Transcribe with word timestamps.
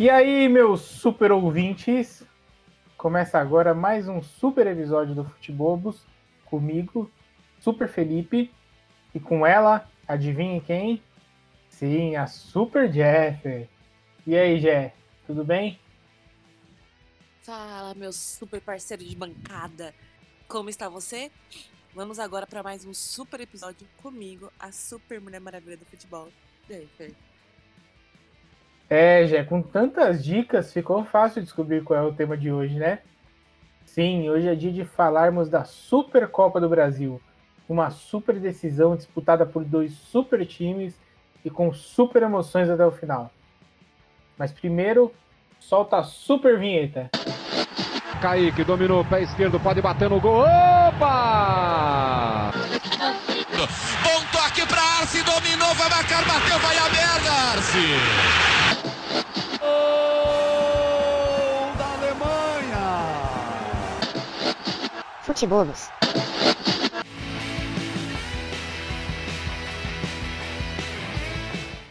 E 0.00 0.08
aí, 0.08 0.48
meus 0.48 0.80
super 0.80 1.30
ouvintes? 1.30 2.24
Começa 2.96 3.38
agora 3.38 3.74
mais 3.74 4.08
um 4.08 4.22
super 4.22 4.66
episódio 4.66 5.14
do 5.14 5.24
Futebobos 5.24 6.06
comigo, 6.46 7.10
Super 7.58 7.86
Felipe, 7.86 8.50
e 9.14 9.20
com 9.20 9.46
ela, 9.46 9.86
adivinhe 10.08 10.60
quem? 10.62 11.02
Sim, 11.68 12.16
a 12.16 12.26
Super 12.26 12.90
Jeff. 12.90 13.68
E 14.26 14.36
aí, 14.36 14.58
Jé, 14.58 14.94
tudo 15.26 15.44
bem? 15.44 15.78
Fala, 17.42 17.94
meu 17.94 18.12
super 18.12 18.60
parceiro 18.60 19.04
de 19.04 19.16
bancada. 19.16 19.94
Como 20.48 20.70
está 20.70 20.88
você? 20.88 21.30
Vamos 21.92 22.20
agora 22.20 22.46
para 22.46 22.62
mais 22.62 22.84
um 22.84 22.94
super 22.94 23.40
episódio 23.40 23.84
comigo, 24.00 24.52
a 24.60 24.70
Super 24.70 25.20
Mulher 25.20 25.40
Maravilha 25.40 25.76
do 25.76 25.84
Futebol. 25.84 26.28
E 26.68 26.74
aí, 26.74 26.88
Fer? 26.96 27.12
É, 28.88 29.26
Jé, 29.26 29.42
com 29.42 29.60
tantas 29.60 30.24
dicas, 30.24 30.72
ficou 30.72 31.04
fácil 31.04 31.42
descobrir 31.42 31.82
qual 31.82 31.98
é 31.98 32.02
o 32.06 32.14
tema 32.14 32.36
de 32.36 32.52
hoje, 32.52 32.78
né? 32.78 33.00
Sim, 33.84 34.30
hoje 34.30 34.46
é 34.46 34.54
dia 34.54 34.70
de 34.70 34.84
falarmos 34.84 35.50
da 35.50 35.64
Supercopa 35.64 36.60
do 36.60 36.68
Brasil, 36.68 37.20
uma 37.68 37.90
super 37.90 38.38
decisão 38.38 38.94
disputada 38.94 39.44
por 39.44 39.64
dois 39.64 39.92
super 39.92 40.46
times 40.46 40.94
e 41.44 41.50
com 41.50 41.72
super 41.74 42.22
emoções 42.22 42.70
até 42.70 42.86
o 42.86 42.92
final. 42.92 43.32
Mas 44.38 44.52
primeiro, 44.52 45.12
solta 45.58 45.96
a 45.98 46.04
super 46.04 46.56
vinheta. 46.56 47.10
Kaique 48.22 48.62
dominou 48.62 49.00
o 49.00 49.04
pé 49.04 49.22
esquerdo, 49.22 49.58
pode 49.58 49.82
bater 49.82 50.08
no 50.08 50.20
gol. 50.20 50.42
Opa! 50.42 51.79
Merda, 57.74 58.10
Arce! 58.10 58.10
Futebolos. 65.22 65.88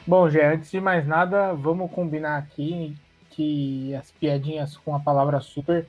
Bom, 0.06 0.30
Jé, 0.30 0.54
antes 0.54 0.72
de 0.72 0.82
mais 0.82 1.06
nada, 1.06 1.54
vamos 1.54 1.92
combinar 1.92 2.38
aqui 2.38 2.98
que 3.30 3.94
as 3.96 4.12
piadinhas 4.12 4.76
com 4.76 4.96
a 4.96 5.00
palavra 5.00 5.40
super 5.40 5.88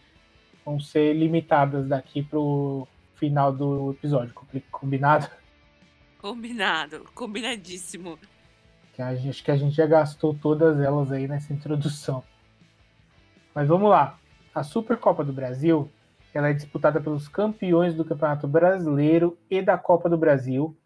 vão 0.64 0.78
ser 0.78 1.14
limitadas 1.14 1.88
daqui 1.88 2.22
pro 2.22 2.86
final 3.16 3.50
do 3.50 3.92
episódio. 3.92 4.34
Combinado? 4.70 5.28
Combinado, 6.18 7.06
combinadíssimo. 7.14 8.18
Que 9.00 9.04
a 9.04 9.14
gente, 9.14 9.30
acho 9.30 9.44
que 9.44 9.50
a 9.50 9.56
gente 9.56 9.74
já 9.74 9.86
gastou 9.86 10.34
todas 10.34 10.78
elas 10.78 11.10
aí 11.10 11.26
nessa 11.26 11.54
introdução. 11.54 12.22
Mas 13.54 13.66
vamos 13.66 13.88
lá. 13.88 14.18
A 14.54 14.62
Supercopa 14.62 15.24
do 15.24 15.32
Brasil 15.32 15.90
ela 16.34 16.50
é 16.50 16.52
disputada 16.52 17.00
pelos 17.00 17.26
campeões 17.26 17.94
do 17.94 18.04
Campeonato 18.04 18.46
Brasileiro 18.46 19.38
e 19.50 19.62
da 19.62 19.78
Copa 19.78 20.06
do 20.06 20.18
Brasil 20.18 20.76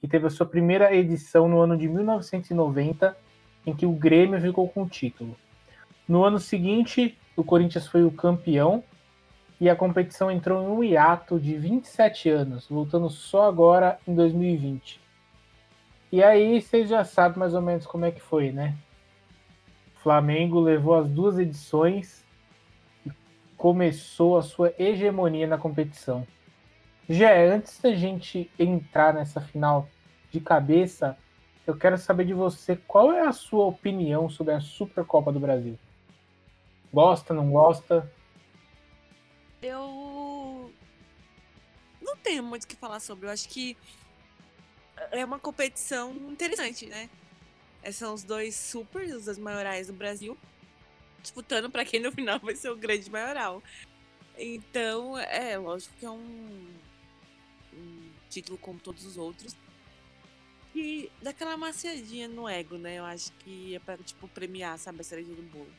e 0.00 0.06
teve 0.06 0.24
a 0.24 0.30
sua 0.30 0.46
primeira 0.46 0.94
edição 0.94 1.48
no 1.48 1.58
ano 1.58 1.76
de 1.76 1.88
1990, 1.88 3.16
em 3.66 3.74
que 3.74 3.86
o 3.86 3.92
Grêmio 3.92 4.40
ficou 4.40 4.68
com 4.68 4.84
o 4.84 4.88
título. 4.88 5.36
No 6.06 6.22
ano 6.22 6.38
seguinte, 6.38 7.18
o 7.36 7.42
Corinthians 7.42 7.88
foi 7.88 8.04
o 8.04 8.12
campeão 8.12 8.84
e 9.60 9.68
a 9.68 9.74
competição 9.74 10.30
entrou 10.30 10.62
em 10.62 10.68
um 10.68 10.84
hiato 10.84 11.40
de 11.40 11.56
27 11.56 12.30
anos, 12.30 12.68
voltando 12.68 13.10
só 13.10 13.48
agora 13.48 13.98
em 14.06 14.14
2020. 14.14 15.02
E 16.14 16.22
aí 16.22 16.62
vocês 16.62 16.88
já 16.88 17.02
sabem 17.02 17.40
mais 17.40 17.54
ou 17.54 17.60
menos 17.60 17.86
como 17.86 18.04
é 18.04 18.12
que 18.12 18.20
foi, 18.20 18.52
né? 18.52 18.76
O 19.96 19.98
Flamengo 19.98 20.60
levou 20.60 20.94
as 20.94 21.10
duas 21.10 21.40
edições 21.40 22.24
começou 23.56 24.36
a 24.36 24.42
sua 24.42 24.72
hegemonia 24.78 25.48
na 25.48 25.58
competição. 25.58 26.24
Já 27.08 27.36
antes 27.36 27.80
da 27.80 27.92
gente 27.96 28.48
entrar 28.56 29.12
nessa 29.12 29.40
final 29.40 29.88
de 30.30 30.38
cabeça, 30.38 31.18
eu 31.66 31.76
quero 31.76 31.98
saber 31.98 32.26
de 32.26 32.32
você 32.32 32.76
qual 32.76 33.10
é 33.10 33.26
a 33.26 33.32
sua 33.32 33.64
opinião 33.64 34.30
sobre 34.30 34.54
a 34.54 34.60
Supercopa 34.60 35.32
do 35.32 35.40
Brasil. 35.40 35.76
Gosta, 36.92 37.34
não 37.34 37.50
gosta? 37.50 38.08
Eu 39.60 40.70
não 42.00 42.16
tenho 42.18 42.44
muito 42.44 42.62
o 42.62 42.68
que 42.68 42.76
falar 42.76 43.00
sobre. 43.00 43.26
Eu 43.26 43.32
acho 43.32 43.48
que 43.48 43.76
é 45.10 45.24
uma 45.24 45.38
competição 45.38 46.12
interessante, 46.30 46.86
né? 46.86 47.08
Esses 47.82 47.96
são 47.96 48.14
os 48.14 48.22
dois 48.22 48.54
supers, 48.54 49.12
os 49.12 49.24
dois 49.26 49.38
maiorais 49.38 49.88
do 49.88 49.92
Brasil 49.92 50.36
disputando 51.24 51.70
para 51.70 51.84
quem 51.84 52.00
no 52.00 52.12
final 52.12 52.38
vai 52.38 52.54
ser 52.54 52.70
o 52.70 52.76
grande 52.76 53.10
maioral. 53.10 53.62
Então, 54.38 55.18
é, 55.18 55.56
lógico 55.56 55.94
que 55.98 56.04
é 56.04 56.10
um, 56.10 56.68
um 57.72 58.10
título 58.28 58.58
como 58.58 58.78
todos 58.78 59.06
os 59.06 59.16
outros. 59.16 59.56
E 60.74 61.10
daquela 61.22 61.56
maciadinha 61.56 62.28
no 62.28 62.48
ego, 62.48 62.76
né? 62.76 62.98
Eu 62.98 63.04
acho 63.04 63.32
que 63.38 63.74
é 63.74 63.78
pra, 63.78 63.96
tipo, 63.96 64.28
premiar, 64.28 64.76
sabe, 64.78 65.00
a 65.00 65.04
cereja 65.04 65.32
do 65.32 65.42
bolo. 65.42 65.70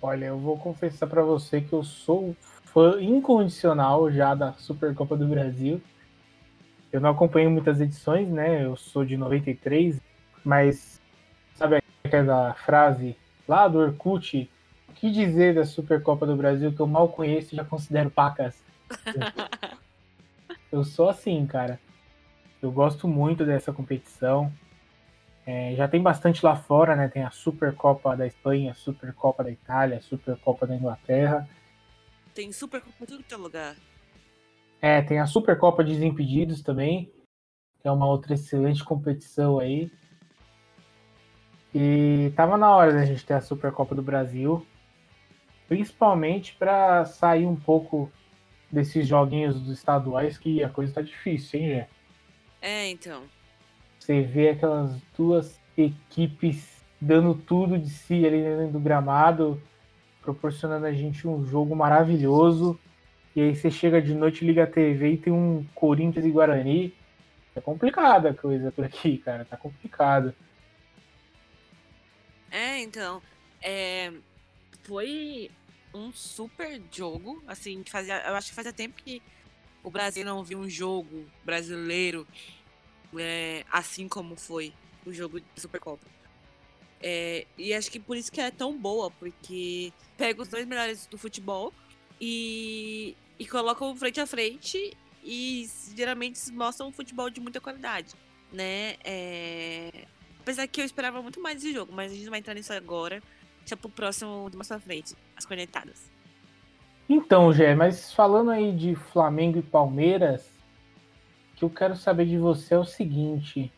Olha, 0.00 0.26
eu 0.26 0.38
vou 0.38 0.58
confessar 0.58 1.06
para 1.06 1.22
você 1.22 1.60
que 1.60 1.72
eu 1.72 1.82
sou 1.82 2.36
fã 2.64 3.00
incondicional 3.02 4.12
já 4.12 4.34
da 4.34 4.52
Supercopa 4.52 5.16
do 5.16 5.26
Brasil. 5.26 5.80
Eu 6.96 7.00
não 7.02 7.10
acompanho 7.10 7.50
muitas 7.50 7.78
edições, 7.78 8.26
né? 8.26 8.64
Eu 8.64 8.74
sou 8.74 9.04
de 9.04 9.18
93, 9.18 10.00
mas 10.42 10.98
sabe 11.54 11.82
aquela 12.02 12.54
frase 12.54 13.14
lá 13.46 13.68
do 13.68 13.76
Orkut, 13.76 14.50
o 14.88 14.92
que 14.94 15.10
dizer 15.10 15.54
da 15.54 15.66
Supercopa 15.66 16.24
do 16.24 16.34
Brasil 16.34 16.72
que 16.72 16.80
eu 16.80 16.86
mal 16.86 17.10
conheço 17.10 17.52
e 17.52 17.56
já 17.58 17.66
considero 17.66 18.10
pacas? 18.10 18.64
eu 20.72 20.84
sou 20.84 21.10
assim, 21.10 21.46
cara. 21.46 21.78
Eu 22.62 22.72
gosto 22.72 23.06
muito 23.06 23.44
dessa 23.44 23.74
competição. 23.74 24.50
É, 25.44 25.74
já 25.76 25.86
tem 25.86 26.00
bastante 26.00 26.42
lá 26.42 26.56
fora, 26.56 26.96
né? 26.96 27.08
Tem 27.08 27.24
a 27.24 27.30
Supercopa 27.30 28.16
da 28.16 28.26
Espanha, 28.26 28.72
a 28.72 28.74
Supercopa 28.74 29.44
da 29.44 29.50
Itália, 29.50 30.00
Supercopa 30.00 30.66
da 30.66 30.74
Inglaterra. 30.74 31.46
Tem 32.32 32.50
Supercopa 32.52 32.96
em 33.02 33.22
todo 33.22 33.42
lugar. 33.42 33.76
É, 34.80 35.02
tem 35.02 35.18
a 35.18 35.26
Supercopa 35.26 35.82
de 35.82 35.92
Desimpedidos 35.92 36.62
também, 36.62 37.10
que 37.80 37.88
é 37.88 37.90
uma 37.90 38.06
outra 38.06 38.34
excelente 38.34 38.84
competição 38.84 39.58
aí. 39.58 39.90
E 41.74 42.32
tava 42.36 42.56
na 42.56 42.74
hora 42.74 42.92
da 42.92 43.04
gente 43.04 43.24
ter 43.24 43.34
a 43.34 43.40
Supercopa 43.40 43.94
do 43.94 44.02
Brasil, 44.02 44.66
principalmente 45.68 46.54
para 46.54 47.04
sair 47.04 47.46
um 47.46 47.56
pouco 47.56 48.10
desses 48.70 49.06
joguinhos 49.06 49.60
dos 49.60 49.70
estaduais 49.78 50.38
que 50.38 50.62
a 50.62 50.68
coisa 50.68 50.94
tá 50.94 51.02
difícil, 51.02 51.60
hein, 51.60 51.68
Jé? 51.68 51.88
É, 52.62 52.88
então. 52.88 53.22
Você 53.98 54.22
vê 54.22 54.50
aquelas 54.50 55.00
duas 55.16 55.60
equipes 55.76 56.82
dando 57.00 57.34
tudo 57.34 57.78
de 57.78 57.90
si 57.90 58.26
ali 58.26 58.42
dentro 58.42 58.72
do 58.72 58.80
gramado, 58.80 59.60
proporcionando 60.22 60.86
a 60.86 60.92
gente 60.92 61.26
um 61.28 61.44
jogo 61.46 61.76
maravilhoso. 61.76 62.78
E 63.36 63.42
aí 63.42 63.54
você 63.54 63.70
chega 63.70 64.00
de 64.00 64.14
noite, 64.14 64.46
liga 64.46 64.64
a 64.64 64.66
TV 64.66 65.12
e 65.12 65.16
tem 65.18 65.32
um 65.32 65.62
Corinthians 65.74 66.24
e 66.24 66.30
Guarani. 66.30 66.94
É 67.54 67.60
complicada 67.60 68.30
a 68.30 68.34
coisa 68.34 68.72
por 68.72 68.86
aqui, 68.86 69.18
cara. 69.18 69.44
Tá 69.44 69.58
complicado. 69.58 70.34
É, 72.50 72.80
então. 72.80 73.22
É, 73.62 74.10
foi 74.84 75.50
um 75.92 76.10
super 76.12 76.80
jogo, 76.90 77.42
assim, 77.46 77.82
fazia, 77.86 78.22
eu 78.26 78.34
acho 78.34 78.48
que 78.48 78.54
fazia 78.54 78.72
tempo 78.72 78.96
que 78.96 79.22
o 79.82 79.90
Brasil 79.90 80.24
não 80.24 80.42
viu 80.42 80.58
um 80.58 80.68
jogo 80.68 81.26
brasileiro 81.44 82.26
é, 83.18 83.64
assim 83.70 84.08
como 84.08 84.36
foi 84.36 84.72
o 85.04 85.12
jogo 85.12 85.40
de 85.40 85.60
Supercopa. 85.60 86.06
É, 87.02 87.46
e 87.58 87.74
acho 87.74 87.90
que 87.90 88.00
por 88.00 88.16
isso 88.16 88.32
que 88.32 88.40
é 88.40 88.50
tão 88.50 88.76
boa, 88.76 89.10
porque 89.10 89.92
pega 90.16 90.42
os 90.42 90.48
dois 90.48 90.66
melhores 90.66 91.06
do 91.06 91.18
futebol 91.18 91.72
e, 92.20 93.14
e 93.38 93.46
colocam 93.46 93.94
frente 93.96 94.20
a 94.20 94.26
frente 94.26 94.96
e 95.22 95.68
geralmente 95.94 96.50
mostram 96.52 96.88
um 96.88 96.92
futebol 96.92 97.28
de 97.30 97.40
muita 97.40 97.60
qualidade, 97.60 98.14
né? 98.52 98.96
É, 99.04 100.06
Apesar 100.46 100.68
que 100.68 100.80
eu 100.80 100.84
esperava 100.84 101.20
muito 101.20 101.40
mais 101.40 101.56
desse 101.56 101.74
jogo, 101.74 101.92
mas 101.92 102.12
a 102.12 102.14
gente 102.14 102.24
não 102.26 102.30
vai 102.30 102.38
entrar 102.38 102.54
nisso 102.54 102.72
agora. 102.72 103.20
Deixa 103.58 103.76
pro 103.76 103.88
próximo 103.88 104.48
de 104.48 104.56
mais 104.56 104.68
pra 104.68 104.78
frente, 104.78 105.16
as 105.36 105.44
conectadas. 105.44 106.08
Então, 107.08 107.52
Gé, 107.52 107.74
mas 107.74 108.12
falando 108.12 108.52
aí 108.52 108.70
de 108.70 108.94
Flamengo 108.94 109.58
e 109.58 109.62
Palmeiras, 109.62 110.48
o 111.52 111.56
que 111.56 111.64
eu 111.64 111.70
quero 111.70 111.96
saber 111.96 112.26
de 112.26 112.38
você 112.38 112.74
é 112.74 112.78
o 112.78 112.84
seguinte: 112.84 113.72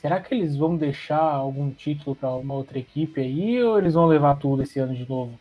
será 0.00 0.18
que 0.18 0.34
eles 0.34 0.56
vão 0.56 0.78
deixar 0.78 1.20
algum 1.20 1.70
título 1.70 2.16
para 2.16 2.30
uma 2.30 2.54
outra 2.54 2.78
equipe 2.78 3.20
aí 3.20 3.62
ou 3.62 3.76
eles 3.76 3.92
vão 3.92 4.06
levar 4.06 4.36
tudo 4.36 4.62
esse 4.62 4.78
ano 4.78 4.94
de 4.94 5.06
novo? 5.06 5.38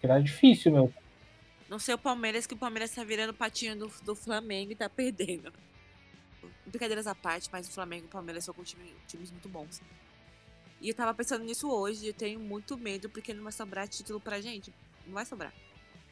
Será 0.00 0.18
difícil, 0.18 0.72
meu. 0.72 0.92
Não 1.68 1.78
sei 1.78 1.94
o 1.94 1.98
Palmeiras, 1.98 2.46
que 2.46 2.54
o 2.54 2.56
Palmeiras 2.56 2.90
tá 2.90 3.04
virando 3.04 3.34
patinho 3.34 3.76
do, 3.76 3.92
do 4.02 4.14
Flamengo 4.14 4.72
e 4.72 4.76
tá 4.76 4.88
perdendo. 4.88 5.52
brincadeiras 6.64 7.06
à 7.06 7.14
parte, 7.14 7.48
mas 7.52 7.68
o 7.68 7.72
Flamengo 7.72 8.04
e 8.04 8.08
o 8.08 8.10
Palmeiras 8.10 8.44
são 8.44 8.54
com 8.54 8.62
time, 8.62 8.94
times 9.06 9.30
muito 9.30 9.48
bons. 9.48 9.82
E 10.80 10.88
eu 10.88 10.94
tava 10.94 11.12
pensando 11.12 11.44
nisso 11.44 11.70
hoje, 11.70 12.06
eu 12.06 12.14
tenho 12.14 12.40
muito 12.40 12.76
medo 12.78 13.08
porque 13.10 13.34
não 13.34 13.42
vai 13.42 13.52
sobrar 13.52 13.86
título 13.88 14.20
pra 14.20 14.40
gente. 14.40 14.72
Não 15.06 15.12
vai 15.12 15.26
sobrar. 15.26 15.52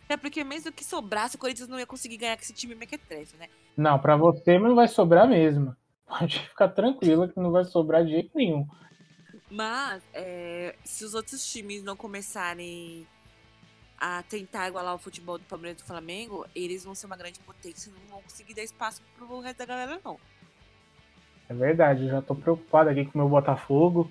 Até 0.05 0.17
porque 0.17 0.45
mesmo 0.45 0.73
que 0.73 0.85
sobrasse, 0.85 1.37
o 1.37 1.39
Corinthians 1.39 1.69
não 1.69 1.79
ia 1.79 1.87
conseguir 1.87 2.17
ganhar 2.17 2.37
com 2.37 2.43
esse 2.43 2.53
time 2.53 2.75
mequetrefe, 2.75 3.37
né? 3.37 3.49
Não, 3.77 3.99
pra 3.99 4.17
você 4.17 4.59
não 4.59 4.75
vai 4.75 4.89
sobrar 4.89 5.27
mesmo. 5.29 5.75
Pode 6.07 6.39
ficar 6.39 6.69
tranquila 6.69 7.29
que 7.29 7.41
não 7.41 7.51
vai 7.51 7.65
sobrar 7.65 8.05
de 8.05 8.13
jeito 8.13 8.31
nenhum. 8.35 8.67
Mas, 9.51 10.03
é, 10.13 10.77
se 10.85 11.05
os 11.05 11.15
outros 11.15 11.45
times 11.51 11.83
não 11.83 11.97
começarem 11.97 13.07
a 13.99 14.23
tentar 14.23 14.69
igualar 14.69 14.95
o 14.95 14.99
futebol 14.99 15.39
do 15.39 15.45
Palmeiras 15.45 15.81
e 15.81 15.83
do 15.83 15.87
Flamengo, 15.87 16.47
eles 16.55 16.85
vão 16.85 16.95
ser 16.95 17.07
uma 17.07 17.17
grande 17.17 17.41
potência 17.41 17.89
e 17.89 17.93
não 17.93 18.01
vão 18.09 18.23
conseguir 18.23 18.55
dar 18.55 18.63
espaço 18.63 19.03
pro 19.17 19.41
resto 19.41 19.59
da 19.59 19.67
galera, 19.67 20.01
não. 20.05 20.19
É 21.49 21.55
verdade, 21.55 22.05
eu 22.05 22.11
já 22.11 22.23
tô 22.23 22.35
preocupado 22.35 22.91
aqui 22.91 23.05
com 23.05 23.19
o 23.19 23.23
meu 23.23 23.29
Botafogo 23.29 24.11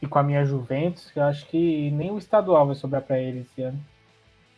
e 0.00 0.06
com 0.06 0.18
a 0.18 0.22
minha 0.22 0.44
Juventus, 0.44 1.10
que 1.10 1.18
eu 1.18 1.24
acho 1.24 1.46
que 1.46 1.90
nem 1.92 2.10
o 2.10 2.18
estadual 2.18 2.66
vai 2.66 2.74
sobrar 2.74 3.02
pra 3.02 3.18
eles 3.18 3.46
esse 3.46 3.62
ano. 3.62 3.82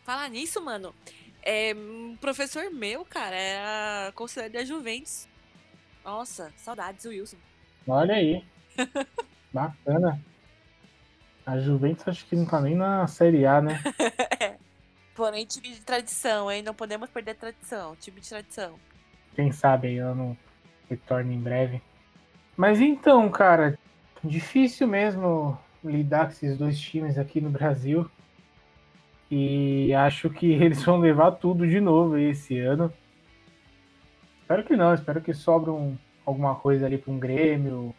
Falar 0.03 0.29
nisso, 0.29 0.59
mano, 0.63 0.93
é, 1.41 1.73
um 1.75 2.17
professor 2.19 2.71
meu, 2.71 3.05
cara, 3.05 3.35
era 3.35 4.11
conselheiro 4.13 4.55
da 4.55 4.65
Juventus. 4.65 5.27
Nossa, 6.03 6.51
saudades, 6.57 7.05
Wilson. 7.05 7.37
Olha 7.87 8.15
aí. 8.15 8.43
Bacana. 9.53 10.19
A 11.45 11.59
Juventus 11.59 12.07
acho 12.07 12.25
que 12.25 12.35
não 12.35 12.45
tá 12.45 12.59
nem 12.59 12.75
na 12.75 13.05
Série 13.05 13.45
A, 13.45 13.61
né? 13.61 13.79
Porém, 15.15 15.45
time 15.45 15.69
de 15.69 15.81
tradição, 15.81 16.51
hein? 16.51 16.61
Não 16.61 16.73
podemos 16.73 17.09
perder 17.09 17.35
tradição. 17.35 17.95
Time 17.95 18.19
de 18.19 18.29
tradição. 18.29 18.75
Quem 19.33 19.51
sabe 19.51 19.87
aí 19.87 19.97
ela 19.97 20.13
não 20.13 20.37
retorna 20.89 21.33
em 21.33 21.39
breve. 21.39 21.81
Mas 22.55 22.81
então, 22.81 23.29
cara, 23.29 23.79
difícil 24.21 24.87
mesmo 24.87 25.57
lidar 25.83 26.25
com 26.25 26.31
esses 26.31 26.57
dois 26.57 26.79
times 26.79 27.17
aqui 27.17 27.39
no 27.39 27.49
Brasil. 27.49 28.09
E 29.31 29.93
acho 29.93 30.29
que 30.29 30.47
eles 30.51 30.83
vão 30.83 30.97
levar 30.97 31.31
tudo 31.31 31.65
de 31.65 31.79
novo 31.79 32.17
esse 32.17 32.59
ano. 32.59 32.93
Espero 34.41 34.63
que 34.63 34.75
não, 34.75 34.93
espero 34.93 35.21
que 35.21 35.33
sobre 35.33 35.71
um, 35.71 35.97
alguma 36.25 36.55
coisa 36.55 36.85
ali 36.85 36.97
para 36.97 37.11
um 37.11 37.17
Grêmio, 37.17 37.95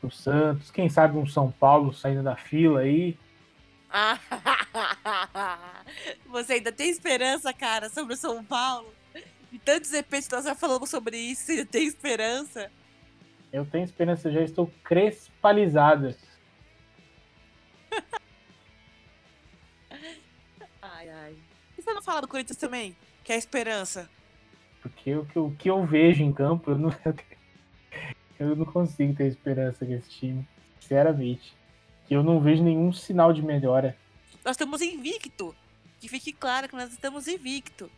pro 0.00 0.10
Santos, 0.10 0.70
quem 0.70 0.88
sabe 0.88 1.16
um 1.16 1.26
São 1.26 1.50
Paulo 1.50 1.94
saindo 1.94 2.24
da 2.24 2.36
fila 2.36 2.80
aí. 2.80 3.16
Você 6.26 6.54
ainda 6.54 6.72
tem 6.72 6.88
esperança, 6.88 7.52
cara, 7.52 7.88
sobre 7.88 8.14
o 8.14 8.16
São 8.16 8.44
Paulo? 8.44 8.92
E 9.50 9.58
tantos 9.58 9.92
EPs 9.92 10.28
nós 10.30 10.44
já 10.44 10.54
falamos 10.54 10.88
sobre 10.88 11.16
isso, 11.18 11.44
você 11.44 11.64
tem 11.64 11.86
esperança? 11.86 12.70
Eu 13.52 13.66
tenho 13.66 13.84
esperança, 13.84 14.32
já 14.32 14.40
estou 14.40 14.72
crespalizada. 14.82 16.16
ai, 20.80 21.10
ai. 21.10 21.36
E 21.76 21.82
você 21.82 21.92
não 21.92 22.00
fala 22.00 22.22
do 22.22 22.28
Corinthians 22.28 22.56
também? 22.56 22.96
Que 23.22 23.32
é 23.32 23.34
a 23.34 23.38
esperança? 23.38 24.08
Porque 24.80 25.14
o 25.14 25.26
que, 25.26 25.38
o 25.38 25.50
que 25.50 25.68
eu 25.68 25.84
vejo 25.84 26.24
em 26.24 26.32
campo, 26.32 26.70
eu 26.70 26.78
não, 26.78 26.90
eu 28.40 28.56
não 28.56 28.64
consigo 28.64 29.14
ter 29.14 29.26
esperança 29.26 29.84
com 29.84 29.92
esse 29.92 30.08
time, 30.08 30.48
sinceramente. 30.80 31.54
Eu 32.10 32.22
não 32.22 32.40
vejo 32.40 32.62
nenhum 32.62 32.90
sinal 32.90 33.34
de 33.34 33.42
melhora. 33.42 33.96
Nós 34.44 34.54
estamos 34.54 34.80
invicto. 34.80 35.54
Que 36.00 36.08
fique 36.08 36.32
claro 36.32 36.68
que 36.68 36.74
nós 36.74 36.92
estamos 36.92 37.28
invicto. 37.28 37.90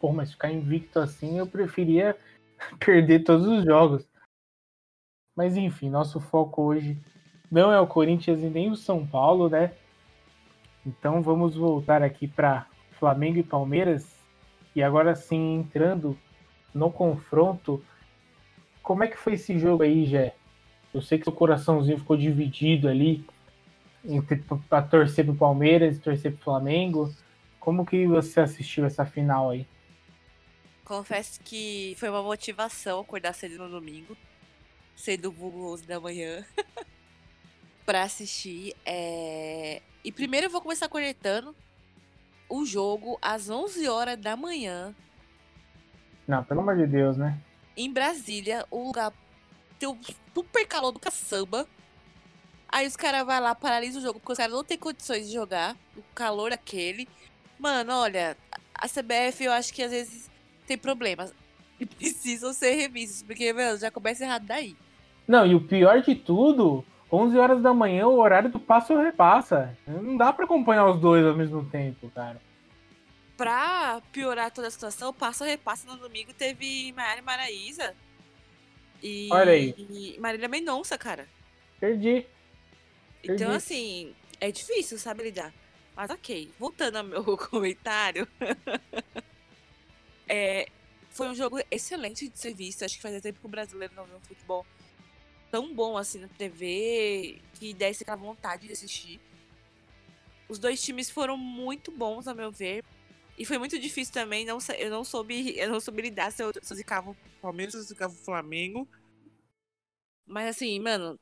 Pô, 0.00 0.12
mas 0.12 0.32
ficar 0.32 0.50
invicto 0.50 0.98
assim, 0.98 1.38
eu 1.38 1.46
preferia 1.46 2.16
perder 2.78 3.24
todos 3.24 3.46
os 3.46 3.64
jogos. 3.64 4.06
Mas 5.36 5.56
enfim, 5.56 5.90
nosso 5.90 6.20
foco 6.20 6.62
hoje 6.62 6.96
não 7.50 7.72
é 7.72 7.80
o 7.80 7.86
Corinthians 7.86 8.40
e 8.40 8.48
nem 8.48 8.70
o 8.70 8.76
São 8.76 9.06
Paulo, 9.06 9.48
né? 9.48 9.74
Então 10.86 11.22
vamos 11.22 11.54
voltar 11.54 12.02
aqui 12.02 12.26
para 12.26 12.66
Flamengo 12.98 13.38
e 13.38 13.42
Palmeiras. 13.42 14.14
E 14.74 14.82
agora 14.82 15.14
sim, 15.14 15.56
entrando 15.56 16.18
no 16.72 16.90
confronto 16.90 17.84
como 18.84 19.02
é 19.02 19.08
que 19.08 19.16
foi 19.16 19.32
esse 19.32 19.58
jogo 19.58 19.82
aí, 19.82 20.04
Jé? 20.04 20.34
Eu 20.92 21.00
sei 21.00 21.18
que 21.18 21.28
o 21.28 21.32
coraçãozinho 21.32 21.98
ficou 21.98 22.16
dividido 22.16 22.86
ali 22.86 23.24
entre 24.04 24.42
a 24.70 24.82
torcer 24.82 25.24
pro 25.24 25.34
Palmeiras 25.34 25.96
e 25.96 26.00
torcer 26.00 26.32
pro 26.32 26.44
Flamengo. 26.44 27.14
Como 27.58 27.86
que 27.86 28.06
você 28.06 28.40
assistiu 28.40 28.84
essa 28.84 29.04
final 29.04 29.50
aí? 29.50 29.66
Confesso 30.84 31.40
que 31.40 31.96
foi 31.98 32.10
uma 32.10 32.22
motivação 32.22 33.00
acordar 33.00 33.32
cedo 33.32 33.56
no 33.56 33.70
domingo, 33.70 34.16
cedo 34.94 35.32
vulgo 35.32 35.72
11 35.72 35.86
da 35.86 35.98
manhã, 35.98 36.44
para 37.86 38.02
assistir. 38.02 38.74
É... 38.84 39.80
E 40.04 40.12
primeiro 40.12 40.46
eu 40.46 40.50
vou 40.50 40.60
começar 40.60 40.88
conectando 40.88 41.56
o 42.48 42.66
jogo 42.66 43.18
às 43.22 43.48
11 43.48 43.88
horas 43.88 44.18
da 44.18 44.36
manhã. 44.36 44.94
Não, 46.28 46.44
pelo 46.44 46.60
amor 46.60 46.76
de 46.76 46.86
Deus, 46.86 47.16
né? 47.16 47.38
em 47.76 47.92
Brasília, 47.92 48.66
o 48.70 48.86
lugar 48.86 49.12
tem 49.78 49.88
um 49.88 49.98
super 50.32 50.66
calor 50.66 50.92
do 50.92 51.00
caçamba. 51.00 51.66
Aí 52.74 52.88
os 52.88 52.96
caras 52.96 53.24
vão 53.24 53.38
lá, 53.40 53.54
paralisam 53.54 54.00
o 54.00 54.04
jogo, 54.04 54.18
porque 54.18 54.32
os 54.32 54.38
caras 54.38 54.52
não 54.52 54.64
têm 54.64 54.76
condições 54.76 55.28
de 55.28 55.32
jogar. 55.32 55.76
O 55.96 56.02
calor 56.12 56.52
aquele. 56.52 57.08
Mano, 57.56 57.92
olha, 57.92 58.36
a 58.74 58.88
CBF 58.88 59.44
eu 59.44 59.52
acho 59.52 59.72
que 59.72 59.80
às 59.80 59.92
vezes 59.92 60.28
tem 60.66 60.76
problemas. 60.76 61.32
E 61.80 61.86
precisam 61.86 62.52
ser 62.52 62.74
revistos, 62.76 63.24
porque, 63.24 63.52
meu, 63.52 63.76
já 63.76 63.90
começa 63.90 64.22
errado 64.22 64.46
daí. 64.46 64.76
Não, 65.26 65.44
e 65.44 65.56
o 65.56 65.60
pior 65.60 66.00
de 66.02 66.14
tudo, 66.14 66.84
11 67.12 67.36
horas 67.36 67.60
da 67.62 67.74
manhã, 67.74 68.06
o 68.06 68.20
horário 68.20 68.48
do 68.48 68.60
passo 68.60 68.96
repassa. 68.96 69.76
Não 69.84 70.16
dá 70.16 70.32
para 70.32 70.44
acompanhar 70.44 70.88
os 70.88 71.00
dois 71.00 71.26
ao 71.26 71.34
mesmo 71.34 71.64
tempo, 71.68 72.08
cara 72.14 72.40
pra 73.36 74.00
piorar 74.12 74.50
toda 74.50 74.68
a 74.68 74.70
situação, 74.70 75.10
o 75.10 75.14
passo 75.14 75.44
repassa 75.44 75.86
no 75.86 75.96
domingo 75.96 76.32
teve 76.32 76.92
Maiara 76.92 77.20
e 77.20 77.22
Maraísa. 77.22 77.94
E, 79.02 79.28
Olha 79.30 79.52
aí. 79.52 79.74
e 79.76 80.16
Marília 80.18 80.48
Mendonça, 80.48 80.96
cara. 80.96 81.26
Perdi. 81.78 82.26
Então, 83.24 83.50
Perdi. 83.50 83.56
assim, 83.56 84.14
é 84.40 84.52
difícil, 84.52 84.98
sabe, 84.98 85.22
lidar. 85.24 85.52
Mas 85.96 86.10
ok, 86.10 86.52
voltando 86.58 86.96
ao 86.96 87.04
meu 87.04 87.24
comentário. 87.38 88.28
é, 90.28 90.68
foi 91.10 91.28
um 91.28 91.34
jogo 91.34 91.58
excelente 91.70 92.28
de 92.28 92.38
ser 92.38 92.54
visto. 92.54 92.84
Acho 92.84 92.96
que 92.96 93.02
fazia 93.02 93.20
tempo 93.20 93.40
que 93.40 93.46
o 93.46 93.48
brasileiro 93.48 93.94
não 93.94 94.04
viu 94.04 94.16
um 94.16 94.20
futebol 94.20 94.66
tão 95.50 95.72
bom 95.72 95.96
assim 95.96 96.18
na 96.18 96.28
TV 96.28 97.40
que 97.54 97.72
desse 97.72 98.02
aquela 98.02 98.16
vontade 98.16 98.66
de 98.66 98.72
assistir. 98.72 99.20
Os 100.48 100.58
dois 100.58 100.82
times 100.82 101.08
foram 101.08 101.36
muito 101.36 101.90
bons, 101.90 102.26
a 102.28 102.34
meu 102.34 102.50
ver. 102.50 102.84
E 103.38 103.44
foi 103.44 103.58
muito 103.58 103.78
difícil 103.78 104.12
também, 104.12 104.44
não, 104.44 104.58
eu 104.78 104.90
não 104.90 105.04
soube, 105.04 105.56
eu 105.58 105.68
não 105.70 105.80
soube 105.80 106.02
lidar 106.02 106.30
se 106.30 106.42
eu, 106.42 106.52
se 106.62 106.72
eu 106.72 106.76
zicava 106.76 107.10
o 107.10 107.16
Palmeiras, 107.40 107.72
se 107.74 107.80
eu 107.80 107.84
zicava 107.84 108.12
o 108.12 108.16
Flamengo. 108.16 108.88
Mas 110.26 110.48
assim, 110.56 110.78
mano, 110.80 111.18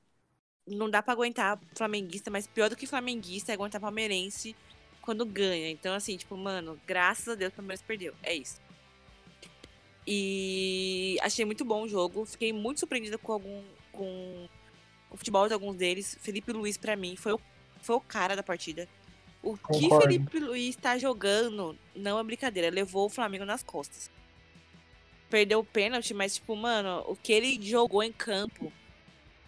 não 0.66 0.88
dá 0.88 1.02
pra 1.02 1.12
aguentar 1.12 1.59
flamenguista, 1.76 2.31
mas 2.31 2.47
pior 2.47 2.71
do 2.71 2.76
que 2.76 2.87
flamenguista 2.87 3.52
é 3.52 3.54
aguentar 3.54 3.81
palmeirense 3.81 4.54
quando 5.00 5.26
ganha. 5.26 5.71
Então, 5.71 5.95
assim, 5.95 6.16
tipo, 6.16 6.37
mano, 6.37 6.81
graças 6.87 7.28
a 7.28 7.35
Deus 7.35 7.52
o 7.52 7.57
Palmeiras 7.57 7.83
perdeu. 7.83 8.14
É 8.23 8.35
isso. 8.35 8.61
E 10.07 11.16
achei 11.21 11.45
muito 11.45 11.64
bom 11.64 11.83
o 11.83 11.88
jogo. 11.88 12.25
Fiquei 12.25 12.52
muito 12.52 12.81
surpreendida 12.81 13.19
com 13.19 13.33
algum. 13.33 13.62
com 13.92 14.49
o 15.11 15.16
futebol 15.16 15.47
de 15.47 15.54
alguns 15.54 15.76
deles. 15.76 16.16
Felipe 16.21 16.52
Luiz, 16.52 16.76
para 16.76 16.97
mim, 16.97 17.16
foi 17.16 17.33
o, 17.33 17.40
foi 17.81 17.97
o 17.97 18.00
cara 18.00 18.35
da 18.35 18.42
partida. 18.42 18.88
O 19.42 19.57
que 19.57 19.62
Concordo. 19.62 20.02
Felipe 20.02 20.38
Luiz 20.38 20.76
tá 20.76 20.97
jogando 20.97 21.76
não 21.95 22.19
é 22.19 22.25
brincadeira. 22.25 22.71
Levou 22.71 23.07
o 23.07 23.11
Flamengo 23.11 23.45
nas 23.45 23.62
costas. 23.62 24.11
Perdeu 25.28 25.61
o 25.61 25.64
pênalti, 25.64 26.14
mas, 26.14 26.37
tipo, 26.37 26.54
mano, 26.54 27.04
o 27.09 27.16
que 27.16 27.33
ele 27.33 27.61
jogou 27.61 28.02
em 28.02 28.12
campo 28.12 28.73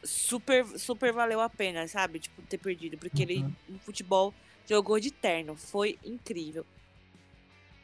super, 0.04 0.64
super 0.78 1.12
valeu 1.12 1.40
a 1.40 1.48
pena, 1.48 1.86
sabe? 1.88 2.18
Tipo, 2.20 2.42
ter 2.42 2.58
perdido. 2.58 2.96
Porque 2.98 3.22
ele, 3.22 3.42
Uhum. 3.42 3.52
no 3.68 3.78
futebol, 3.80 4.32
jogou 4.68 4.98
de 5.00 5.10
terno. 5.10 5.56
Foi 5.56 5.98
incrível. 6.04 6.64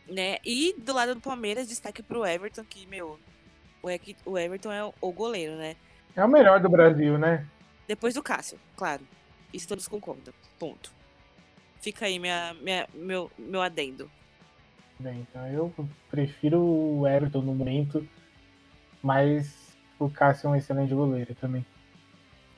Né? 0.08 0.38
E 0.44 0.74
do 0.78 0.92
lado 0.92 1.14
do 1.14 1.20
Palmeiras, 1.20 1.68
destaque 1.68 2.02
pro 2.02 2.24
Everton, 2.26 2.64
que, 2.64 2.86
meu, 2.86 3.18
o 4.24 4.38
Everton 4.38 4.72
é 4.72 4.84
o- 4.84 4.94
o 5.00 5.12
goleiro, 5.12 5.56
né? 5.56 5.76
É 6.16 6.24
o 6.24 6.28
melhor 6.28 6.60
do 6.60 6.68
Brasil, 6.68 7.16
né? 7.16 7.46
Depois 7.86 8.14
do 8.14 8.22
Cássio, 8.22 8.58
claro. 8.76 9.06
Isso 9.52 9.68
todos 9.68 9.86
concordam. 9.88 10.34
Ponto. 10.58 10.92
Fica 11.80 12.06
aí 12.06 12.18
minha, 12.18 12.54
minha, 12.54 12.88
meu, 12.92 13.30
meu 13.38 13.62
adendo. 13.62 14.10
Bem, 14.98 15.20
então 15.20 15.46
eu 15.48 15.72
prefiro 16.10 16.60
o 16.60 17.06
Everton 17.08 17.40
no 17.42 17.54
momento, 17.54 18.06
mas 19.02 19.74
o 19.98 20.10
Cássio 20.10 20.48
é 20.48 20.50
um 20.50 20.56
excelente 20.56 20.92
goleiro 20.92 21.34
também. 21.36 21.64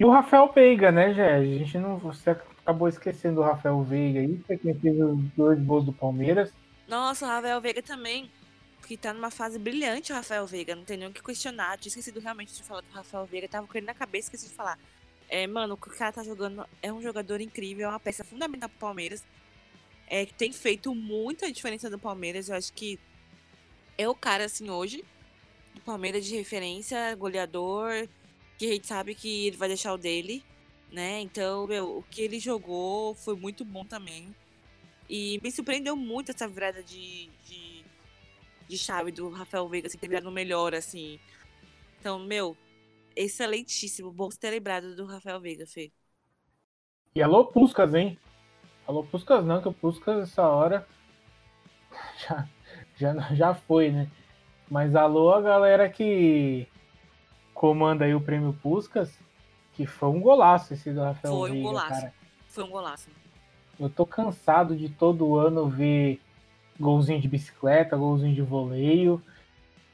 E 0.02 0.04
o 0.04 0.10
Rafael 0.10 0.50
Veiga, 0.52 0.90
né, 0.90 1.14
Jé? 1.14 1.32
A 1.32 1.44
gente 1.44 1.78
não. 1.78 1.96
Você 1.98 2.30
acabou 2.30 2.88
esquecendo 2.88 3.40
o 3.40 3.44
Rafael 3.44 3.80
Veiga 3.84 4.18
aí, 4.18 4.36
que 4.36 4.52
é 4.52 4.58
quem 4.58 4.74
fez 4.74 5.00
os 5.00 5.16
dois 5.36 5.62
gols 5.62 5.84
do 5.84 5.92
Palmeiras. 5.92 6.52
Nossa, 6.88 7.24
o 7.24 7.28
Ravel 7.28 7.60
Veiga 7.60 7.80
também. 7.80 8.28
que 8.84 8.96
tá 8.96 9.14
numa 9.14 9.30
fase 9.30 9.60
brilhante 9.60 10.10
o 10.10 10.16
Rafael 10.16 10.44
Veiga, 10.44 10.74
não 10.74 10.82
tem 10.82 10.96
nem 10.96 11.06
o 11.06 11.12
que 11.12 11.22
questionar. 11.22 11.78
Tinha 11.78 11.90
esquecido 11.90 12.18
realmente 12.18 12.52
de 12.52 12.64
falar 12.64 12.80
do 12.80 12.90
Rafael 12.90 13.24
Veiga, 13.26 13.46
tava 13.46 13.64
com 13.68 13.78
ele 13.78 13.86
na 13.86 13.94
cabeça, 13.94 14.26
esqueci 14.26 14.48
de 14.48 14.54
falar. 14.56 14.76
É, 15.28 15.46
mano, 15.46 15.74
o 15.74 15.76
cara 15.76 16.10
tá 16.10 16.24
jogando 16.24 16.66
é 16.82 16.92
um 16.92 17.00
jogador 17.00 17.40
incrível, 17.40 17.86
é 17.86 17.88
uma 17.88 18.00
peça 18.00 18.24
fundamental 18.24 18.68
pro 18.68 18.78
Palmeiras. 18.80 19.24
É, 20.08 20.26
que 20.26 20.34
tem 20.34 20.50
feito 20.50 20.92
muita 20.96 21.52
diferença 21.52 21.88
no 21.88 21.96
Palmeiras. 22.00 22.48
Eu 22.48 22.56
acho 22.56 22.72
que 22.72 22.98
é 23.96 24.08
o 24.08 24.16
cara, 24.16 24.46
assim, 24.46 24.68
hoje, 24.68 25.04
do 25.76 25.80
Palmeiras 25.80 26.24
de 26.24 26.34
referência, 26.34 27.14
goleador, 27.14 28.08
que 28.62 28.70
a 28.70 28.72
gente 28.74 28.86
sabe 28.86 29.14
que 29.14 29.48
ele 29.48 29.56
vai 29.56 29.66
deixar 29.66 29.92
o 29.92 29.98
dele, 29.98 30.44
né? 30.92 31.20
Então, 31.20 31.66
meu, 31.66 31.98
o 31.98 32.02
que 32.04 32.22
ele 32.22 32.38
jogou 32.38 33.12
foi 33.14 33.34
muito 33.34 33.64
bom 33.64 33.84
também. 33.84 34.32
E 35.10 35.40
me 35.42 35.50
surpreendeu 35.50 35.96
muito 35.96 36.30
essa 36.30 36.46
virada 36.46 36.82
de, 36.82 37.28
de, 37.44 37.84
de 38.68 38.78
chave 38.78 39.10
do 39.10 39.30
Rafael 39.30 39.68
Veiga, 39.68 39.88
assim, 39.88 39.98
ter 39.98 40.08
virado 40.08 40.24
no 40.24 40.30
melhor, 40.30 40.74
assim. 40.74 41.18
Então, 41.98 42.20
meu, 42.20 42.56
excelentíssimo. 43.16 44.12
Bom 44.12 44.28
ter 44.28 44.50
lembrado 44.50 44.94
do 44.94 45.06
Rafael 45.06 45.40
Veiga, 45.40 45.66
Fê. 45.66 45.92
E 47.16 47.22
alô, 47.22 47.46
Puscas, 47.46 47.94
hein? 47.94 48.16
Alô, 48.86 49.02
Puscas 49.02 49.44
não, 49.44 49.60
que 49.60 49.68
o 49.68 49.72
Puscas 49.72 50.30
essa 50.30 50.48
hora 50.48 50.86
já, 52.28 52.48
já, 52.96 53.34
já 53.34 53.54
foi, 53.54 53.90
né? 53.90 54.08
Mas 54.70 54.94
alô 54.94 55.32
a 55.32 55.40
galera 55.40 55.88
que 55.90 56.68
comanda 57.62 58.04
aí 58.04 58.12
o 58.12 58.20
prêmio 58.20 58.58
Puscas, 58.60 59.16
que 59.74 59.86
foi 59.86 60.08
um 60.08 60.20
golaço 60.20 60.74
esse 60.74 60.92
do 60.92 61.00
Rafael 61.00 61.32
Foi 61.32 61.52
um 61.52 61.62
golaço. 61.62 61.88
cara. 61.88 62.14
Foi 62.48 62.64
um 62.64 62.68
golaço. 62.68 63.08
Eu 63.78 63.88
tô 63.88 64.04
cansado 64.04 64.74
de 64.74 64.88
todo 64.88 65.36
ano 65.36 65.68
ver 65.68 66.20
golzinho 66.80 67.20
de 67.20 67.28
bicicleta, 67.28 67.96
golzinho 67.96 68.34
de 68.34 68.42
voleio. 68.42 69.22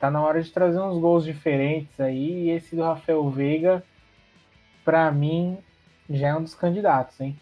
Tá 0.00 0.10
na 0.10 0.22
hora 0.22 0.42
de 0.42 0.50
trazer 0.50 0.80
uns 0.80 0.98
gols 0.98 1.25
diferentes 1.25 2.00
aí. 2.00 2.44
E 2.44 2.50
esse 2.52 2.75
do 2.75 2.82
Rafael 2.82 3.28
Veiga, 3.28 3.84
pra 4.82 5.12
mim, 5.12 5.58
já 6.08 6.28
é 6.28 6.34
um 6.34 6.42
dos 6.42 6.54
candidatos, 6.54 7.20
hein? 7.20 7.38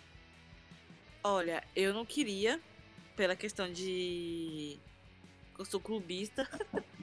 Olha, 1.22 1.62
eu 1.76 1.94
não 1.94 2.04
queria, 2.04 2.60
pela 3.14 3.36
questão 3.36 3.70
de. 3.70 4.76
Eu 5.56 5.64
sou 5.64 5.78
clubista, 5.78 6.48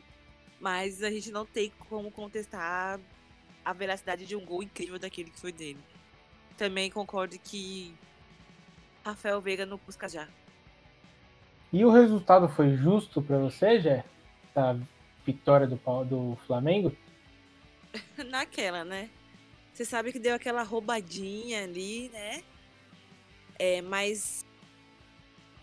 mas 0.63 1.03
a 1.03 1.12
gente 1.12 1.29
não 1.29 1.46
tem 1.46 1.74
como 1.89 2.10
contestar 2.10 2.98
a 3.65 3.74
veracidade 3.74 4.25
de 4.25 4.34
um 4.34 4.46
gol 4.46 4.63
incrível 4.63 4.98
daquele 4.98 5.29
que 5.29 5.38
foi 5.38 5.51
dele. 5.51 5.79
Também 6.58 6.89
concordo 6.89 7.38
que 7.38 7.93
Rafael 9.03 9.41
Veiga 9.41 9.65
não 9.65 9.75
busca 9.75 10.08
já. 10.08 10.25
E 11.72 11.84
o 11.84 11.91
resultado 11.91 12.48
foi 12.48 12.77
justo 12.77 13.22
pra 13.22 13.39
você, 13.39 13.82
Jé? 13.82 14.05
Da 14.55 14.77
vitória 15.25 15.67
do, 15.67 15.75
do 16.05 16.38
Flamengo? 16.48 16.96
Naquela, 18.29 18.86
né? 18.86 19.10
Você 19.74 19.84
sabe 19.84 20.13
que 20.13 20.20
deu 20.20 20.34
aquela 20.34 20.63
roubadinha 20.63 21.65
ali, 21.65 22.08
né? 22.13 22.41
É, 23.60 23.82
mas 23.82 24.46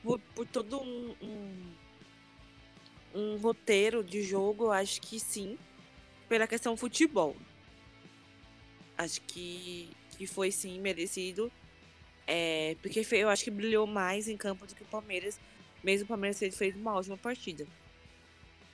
por, 0.02 0.20
por 0.34 0.46
todo 0.46 0.78
um, 0.78 1.14
um, 1.22 1.72
um 3.14 3.36
roteiro 3.36 4.02
de 4.04 4.22
jogo, 4.22 4.66
eu 4.66 4.72
acho 4.72 5.00
que 5.00 5.18
sim. 5.18 5.58
Pela 6.28 6.46
questão 6.46 6.76
futebol. 6.76 7.36
Acho 8.96 9.20
que, 9.22 9.90
que 10.16 10.26
foi 10.26 10.50
sim 10.50 10.80
merecido. 10.80 11.50
É, 12.26 12.76
porque 12.80 13.04
eu 13.12 13.28
acho 13.28 13.42
que 13.42 13.50
brilhou 13.50 13.86
mais 13.86 14.28
em 14.28 14.36
campo 14.36 14.66
do 14.66 14.74
que 14.74 14.82
o 14.82 14.86
Palmeiras. 14.86 15.40
Mesmo 15.82 16.04
o 16.04 16.08
Palmeiras 16.08 16.38
feito 16.56 16.78
uma 16.78 16.94
ótima 16.94 17.16
partida. 17.16 17.66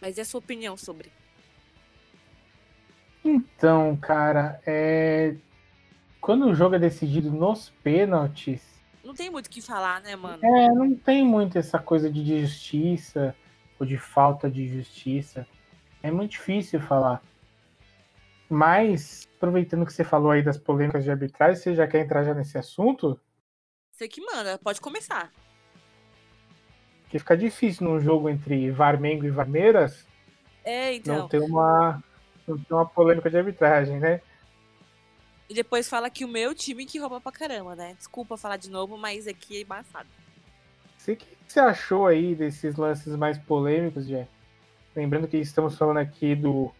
Mas 0.01 0.19
e 0.19 0.21
a 0.21 0.25
sua 0.25 0.41
opinião 0.41 0.77
sobre? 0.77 1.11
Então, 3.25 3.97
cara, 3.97 4.61
é... 4.67 5.37
quando 6.21 6.47
o 6.47 6.55
jogo 6.55 6.77
é 6.77 6.79
decidido 6.79 7.31
nos 7.31 7.71
pênaltis, 7.83 8.63
Não 9.03 9.15
tem 9.15 9.31
muito 9.31 9.47
o 9.47 9.51
que 9.51 9.61
falar, 9.63 10.01
né, 10.03 10.15
mano? 10.17 10.45
é, 10.45 10.69
não 10.69 10.95
tem 10.95 11.25
muito 11.25 11.59
essa 11.59 11.79
coisa 11.79 12.11
de 12.11 12.41
justiça 12.41 13.35
ou 13.79 13.87
de 13.87 13.99
falta 13.99 14.51
de 14.51 14.69
justiça. 14.69 15.47
É 16.03 16.11
muito 16.11 16.33
difícil 16.33 16.81
falar. 16.81 17.23
Mas, 18.49 19.29
aproveitando 19.37 19.85
que 19.85 19.93
você 19.93 20.05
falou 20.05 20.31
aí 20.31 20.43
das 20.43 20.57
polêmicas 20.57 21.05
de 21.05 21.11
arbitragem, 21.11 21.57
você 21.57 21.75
já 21.75 21.87
quer 21.87 22.05
entrar 22.05 22.25
já 22.25 22.33
nesse 22.33 22.57
assunto? 22.57 23.21
Você 23.91 24.09
que 24.09 24.21
manda, 24.21 24.59
pode 24.59 24.81
começar. 24.81 25.33
Porque 27.03 27.19
fica 27.19 27.37
difícil 27.37 27.89
num 27.89 28.01
jogo 28.01 28.29
entre 28.29 28.71
Varmengo 28.71 29.25
e 29.25 29.31
Varmeiras 29.31 30.07
É, 30.65 30.95
então. 30.95 31.19
não 31.19 31.29
ter 31.29 31.41
uma, 31.41 32.03
não 32.47 32.59
ter 32.59 32.75
uma 32.75 32.87
polêmica 32.87 33.31
de 33.31 33.39
arbitragem, 33.39 33.99
né? 33.99 34.21
E 35.49 35.55
depois 35.55 35.89
fala 35.89 36.11
que 36.11 36.25
o 36.25 36.29
meu 36.29 36.55
time 36.55 36.85
que 36.85 36.99
rouba 36.99 37.21
pra 37.21 37.31
caramba, 37.31 37.77
né? 37.77 37.95
Desculpa 37.95 38.37
falar 38.37 38.57
de 38.57 38.69
novo, 38.69 38.97
mas 38.97 39.27
aqui 39.29 39.57
é 39.59 39.61
embaçado. 39.63 40.09
Você, 41.07 41.13
o 41.13 41.17
que 41.17 41.37
você 41.47 41.61
achou 41.61 42.07
aí 42.09 42.35
desses 42.35 42.75
lances 42.75 43.15
mais 43.15 43.39
polêmicos, 43.39 44.07
Jé? 44.07 44.27
Lembrando 44.95 45.29
que 45.29 45.37
estamos 45.37 45.79
falando 45.79 45.99
aqui 45.99 46.35
do 46.35 46.73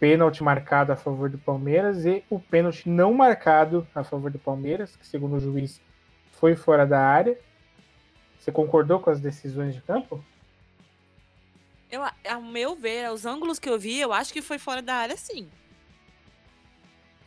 pênalti 0.00 0.42
marcado 0.42 0.90
a 0.90 0.96
favor 0.96 1.30
do 1.30 1.38
Palmeiras 1.38 2.04
e 2.04 2.24
o 2.28 2.40
pênalti 2.40 2.88
não 2.88 3.14
marcado 3.14 3.86
a 3.94 4.02
favor 4.02 4.28
do 4.28 4.40
Palmeiras, 4.40 4.96
que 4.96 5.06
segundo 5.06 5.36
o 5.36 5.40
juiz 5.40 5.80
foi 6.32 6.56
fora 6.56 6.84
da 6.84 7.00
área. 7.00 7.38
Você 8.40 8.50
concordou 8.50 8.98
com 8.98 9.10
as 9.10 9.20
decisões 9.20 9.72
de 9.72 9.82
campo? 9.82 10.24
Eu, 11.88 12.02
ao 12.28 12.42
meu 12.42 12.74
ver, 12.74 13.08
os 13.12 13.24
ângulos 13.24 13.60
que 13.60 13.68
eu 13.68 13.78
vi, 13.78 14.00
eu 14.00 14.12
acho 14.12 14.32
que 14.32 14.42
foi 14.42 14.58
fora 14.58 14.82
da 14.82 14.96
área, 14.96 15.16
sim. 15.16 15.48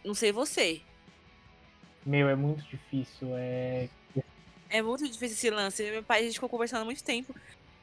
Não 0.04 0.14
sei 0.14 0.34
você. 0.34 0.82
Meu, 2.06 2.28
é 2.28 2.36
muito 2.36 2.64
difícil. 2.66 3.30
É... 3.38 3.88
É 4.74 4.82
muito 4.82 5.04
difícil 5.08 5.36
esse 5.38 5.50
lance. 5.52 5.84
Meu 5.92 6.02
pai, 6.04 6.22
a 6.22 6.24
gente 6.24 6.34
ficou 6.34 6.50
conversando 6.50 6.82
há 6.82 6.86
muito 6.86 7.04
tempo, 7.04 7.34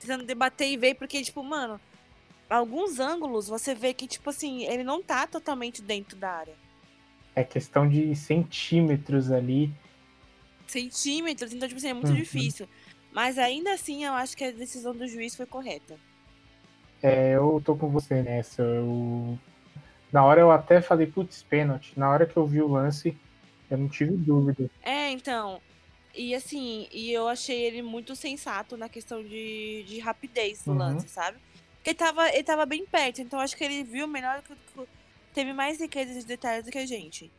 tentando 0.01 0.25
debater 0.25 0.69
e 0.69 0.77
ver, 0.77 0.95
porque, 0.97 1.23
tipo, 1.23 1.41
mano, 1.45 1.81
alguns 2.49 2.99
ângulos 2.99 3.47
você 3.49 3.75
vê 3.77 3.95
que, 3.95 4.09
tipo 4.09 4.29
assim, 4.29 4.65
ele 4.65 4.83
não 4.83 5.01
tá 5.01 5.25
totalmente 5.27 5.81
dentro 5.81 6.17
da 6.17 6.31
área. 6.33 6.55
é 7.37 7.45
questão 7.45 7.89
de 7.89 8.15
centímetros 8.17 9.31
ali. 9.31 9.73
Centímetros, 10.67 11.53
então, 11.53 11.69
tipo 11.69 11.79
assim, 11.79 11.89
é 11.91 11.95
muito 11.95 12.09
Uhum. 12.09 12.15
difícil. 12.17 12.69
Mas 13.13 13.39
ainda 13.39 13.73
assim, 13.73 14.05
eu 14.05 14.13
acho 14.15 14.37
que 14.37 14.43
a 14.45 14.51
decisão 14.51 14.93
do 14.95 15.07
juiz 15.07 15.37
foi 15.37 15.47
correta. 15.47 15.97
É, 17.03 17.35
eu 17.37 17.63
tô 17.65 17.77
com 17.77 17.89
você 17.89 18.21
nessa. 18.23 18.63
Eu... 18.63 19.39
Na 20.13 20.25
hora 20.25 20.41
eu 20.41 20.51
até 20.51 20.83
falei, 20.83 21.07
putz, 21.07 21.43
pênalti. 21.45 21.93
Na 21.97 22.11
hora 22.11 22.27
que 22.27 22.37
eu 22.37 22.45
vi 22.47 22.61
o 22.61 22.69
lance, 22.69 23.17
eu 23.71 23.79
não 23.79 23.89
tive 23.89 24.17
dúvida. 24.17 24.69
É, 24.83 25.09
então. 25.11 25.61
E 26.15 26.35
assim, 26.35 26.89
e 26.93 27.13
eu 27.13 27.29
achei 27.29 27.61
ele 27.63 27.83
muito 27.83 28.17
sensato 28.17 28.77
na 28.77 28.89
questão 28.89 29.23
de, 29.23 29.85
de 29.87 29.99
rapidez 30.01 30.63
do 30.65 30.73
Uhum. 30.73 30.79
lance, 30.79 31.09
sabe? 31.09 31.39
Porque 31.77 31.91
ele 31.91 31.99
tava, 31.99 32.29
ele 32.29 32.43
tava 32.43 32.67
bem 32.67 32.85
perto, 32.85 33.21
então 33.23 33.39
acho 33.41 33.57
que 33.57 33.65
ele 33.65 33.85
viu 33.85 34.07
melhor 34.07 34.43
teve 35.33 35.53
mais 35.53 35.81
riqueza 35.81 36.13
de 36.13 36.27
detalhes 36.27 36.65
do 36.65 36.71
que 36.71 36.79
a 36.79 36.87
gente. 36.87 37.31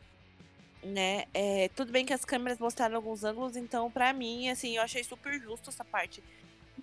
Né? 0.82 1.26
É, 1.32 1.68
tudo 1.76 1.92
bem 1.92 2.04
que 2.04 2.12
as 2.12 2.24
câmeras 2.24 2.58
mostraram 2.58 2.96
alguns 2.96 3.22
ângulos, 3.22 3.56
então 3.56 3.90
pra 3.90 4.12
mim, 4.12 4.48
assim, 4.48 4.76
eu 4.76 4.82
achei 4.82 5.04
super 5.04 5.38
justo 5.40 5.70
essa 5.70 5.84
parte 5.84 6.22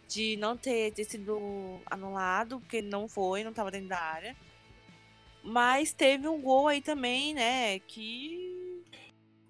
de 0.08 0.38
não 0.38 0.55
ter, 0.55 0.93
ter 0.93 1.03
sido 1.03 1.81
anulado, 1.89 2.60
porque 2.62 2.81
não 2.81 3.10
foi, 3.10 3.43
não 3.43 3.51
tava 3.51 3.72
dentro 3.72 3.89
da 3.89 4.00
área. 4.00 4.36
Mas 5.43 5.91
teve 5.93 6.27
um 6.27 6.41
gol 6.41 6.67
aí 6.67 6.81
também, 6.81 7.34
né? 7.34 7.79
Que. 7.79 8.84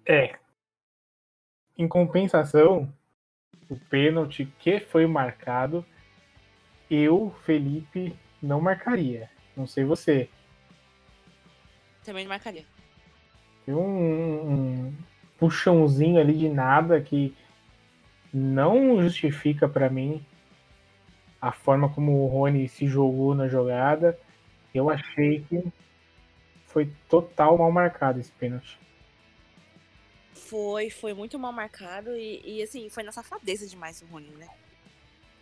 É. 0.06 0.38
Em 1.80 1.88
compensação, 1.88 2.92
o 3.66 3.74
pênalti 3.74 4.46
que 4.58 4.80
foi 4.80 5.06
marcado, 5.06 5.82
eu, 6.90 7.34
Felipe, 7.46 8.14
não 8.42 8.60
marcaria. 8.60 9.30
Não 9.56 9.66
sei 9.66 9.82
você. 9.82 10.28
Também 12.04 12.28
marcaria. 12.28 12.66
Tem 13.64 13.74
um, 13.74 14.50
um 14.50 14.94
puxãozinho 15.38 16.20
ali 16.20 16.36
de 16.36 16.50
nada 16.50 17.00
que 17.00 17.34
não 18.30 19.00
justifica 19.00 19.66
pra 19.66 19.88
mim 19.88 20.22
a 21.40 21.50
forma 21.50 21.88
como 21.88 22.12
o 22.12 22.26
Rony 22.26 22.68
se 22.68 22.86
jogou 22.86 23.34
na 23.34 23.48
jogada. 23.48 24.20
Eu 24.74 24.90
achei 24.90 25.46
que 25.48 25.64
foi 26.66 26.92
total 27.08 27.56
mal 27.56 27.72
marcado 27.72 28.20
esse 28.20 28.32
pênalti. 28.32 28.78
Foi, 30.32 30.90
foi 30.90 31.12
muito 31.14 31.38
mal 31.38 31.52
marcado 31.52 32.16
e, 32.16 32.40
e, 32.44 32.62
assim, 32.62 32.88
foi 32.88 33.02
na 33.02 33.12
safadeza 33.12 33.66
demais 33.66 34.00
o 34.02 34.06
Rony, 34.06 34.30
né? 34.30 34.48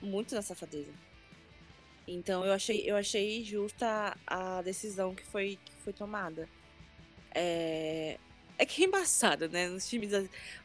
Muito 0.00 0.34
na 0.34 0.42
safadeza. 0.42 0.90
Então 2.06 2.44
eu 2.44 2.52
achei, 2.52 2.82
eu 2.90 2.96
achei 2.96 3.44
justa 3.44 4.16
a 4.26 4.62
decisão 4.62 5.14
que 5.14 5.24
foi, 5.24 5.58
que 5.62 5.72
foi 5.84 5.92
tomada. 5.92 6.48
É, 7.34 8.18
é 8.56 8.64
que 8.64 8.82
é 8.82 8.86
embaçado, 8.86 9.48
né? 9.48 9.68
Nos 9.68 9.86
times, 9.88 10.10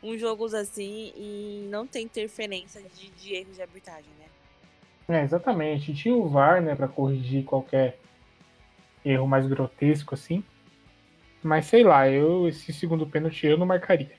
uns 0.01 0.19
jogos 0.19 0.53
assim 0.53 1.11
e 1.15 1.67
não 1.69 1.85
tem 1.85 2.05
interferência 2.05 2.81
de, 2.81 3.09
de 3.09 3.35
erros 3.35 3.55
de 3.55 3.61
arbitragem, 3.61 4.09
né? 4.19 5.19
É, 5.19 5.23
exatamente. 5.23 5.93
Tinha 5.93 6.15
o 6.15 6.27
VAR, 6.29 6.61
né, 6.61 6.75
pra 6.75 6.87
corrigir 6.87 7.43
qualquer 7.43 7.99
erro 9.03 9.27
mais 9.27 9.45
grotesco 9.45 10.15
assim. 10.15 10.43
Mas 11.43 11.65
sei 11.65 11.83
lá, 11.83 12.09
eu 12.09 12.47
esse 12.47 12.71
segundo 12.71 13.05
pênalti 13.05 13.45
eu 13.45 13.57
não 13.57 13.65
marcaria. 13.65 14.17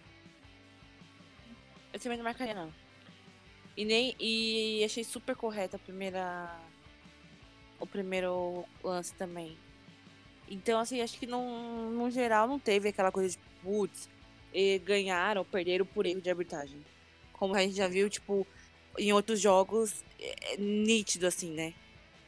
Eu 1.92 1.98
também 1.98 2.18
não 2.18 2.24
marcaria, 2.24 2.54
não. 2.54 2.72
E 3.76 3.84
nem. 3.84 4.14
E 4.20 4.84
achei 4.84 5.02
super 5.02 5.34
correta 5.34 5.76
a 5.76 5.78
primeira. 5.78 6.54
O 7.80 7.86
primeiro 7.86 8.64
lance 8.82 9.14
também. 9.14 9.56
Então, 10.48 10.78
assim, 10.78 11.00
acho 11.00 11.18
que 11.18 11.26
no, 11.26 11.90
no 11.90 12.10
geral 12.10 12.46
não 12.46 12.58
teve 12.58 12.88
aquela 12.90 13.10
coisa 13.10 13.30
de 13.30 13.38
putz, 13.62 14.08
ganharam 14.84 15.40
ou 15.40 15.44
perderam 15.44 15.86
por 15.86 16.04
erro 16.04 16.20
de 16.20 16.30
arbitragem. 16.30 16.78
Como 17.32 17.54
a 17.54 17.60
gente 17.60 17.76
já 17.76 17.88
viu, 17.88 18.08
tipo, 18.10 18.46
em 18.98 19.12
outros 19.12 19.40
jogos, 19.40 20.04
é, 20.20 20.54
é 20.54 20.56
nítido, 20.56 21.26
assim, 21.26 21.50
né? 21.52 21.72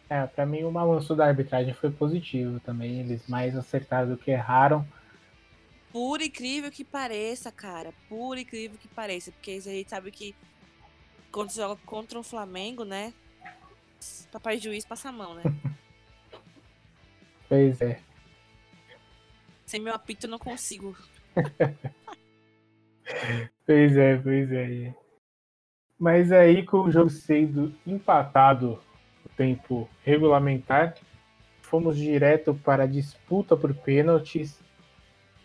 É, 0.08 0.24
pra 0.26 0.46
mim 0.46 0.62
o 0.62 0.70
balanço 0.70 1.16
da 1.16 1.26
arbitragem 1.26 1.74
foi 1.74 1.90
positivo 1.90 2.60
também. 2.60 3.00
Eles 3.00 3.26
mais 3.26 3.56
acertaram 3.56 4.10
do 4.10 4.16
que 4.16 4.30
erraram. 4.30 4.86
Por 5.92 6.20
incrível 6.20 6.70
que 6.70 6.84
pareça, 6.84 7.50
cara. 7.50 7.92
Por 8.08 8.38
incrível 8.38 8.78
que 8.78 8.88
pareça. 8.88 9.32
Porque 9.32 9.52
a 9.52 9.60
gente 9.60 9.90
sabe 9.90 10.10
que 10.10 10.34
quando 11.32 11.50
você 11.50 11.60
joga 11.60 11.80
contra 11.84 12.18
o 12.18 12.22
Flamengo, 12.22 12.84
né? 12.84 13.12
Papai 14.30 14.58
juiz 14.58 14.84
passa 14.84 15.08
a 15.08 15.12
mão, 15.12 15.34
né? 15.34 15.42
pois 17.48 17.80
é. 17.80 18.00
Sem 19.64 19.80
meu 19.80 19.94
apito 19.94 20.26
eu 20.26 20.30
não 20.30 20.38
consigo. 20.38 20.96
pois 23.66 23.96
é, 23.96 24.16
pois 24.18 24.52
é. 24.52 24.94
Mas 25.98 26.30
aí 26.30 26.64
com 26.64 26.82
o 26.82 26.90
jogo 26.90 27.10
sendo 27.10 27.74
empatado 27.84 28.80
tempo 29.36 29.88
regulamentar, 30.04 30.94
fomos 31.62 31.96
direto 31.96 32.54
para 32.54 32.84
a 32.84 32.86
disputa 32.86 33.56
por 33.56 33.74
pênaltis. 33.74 34.58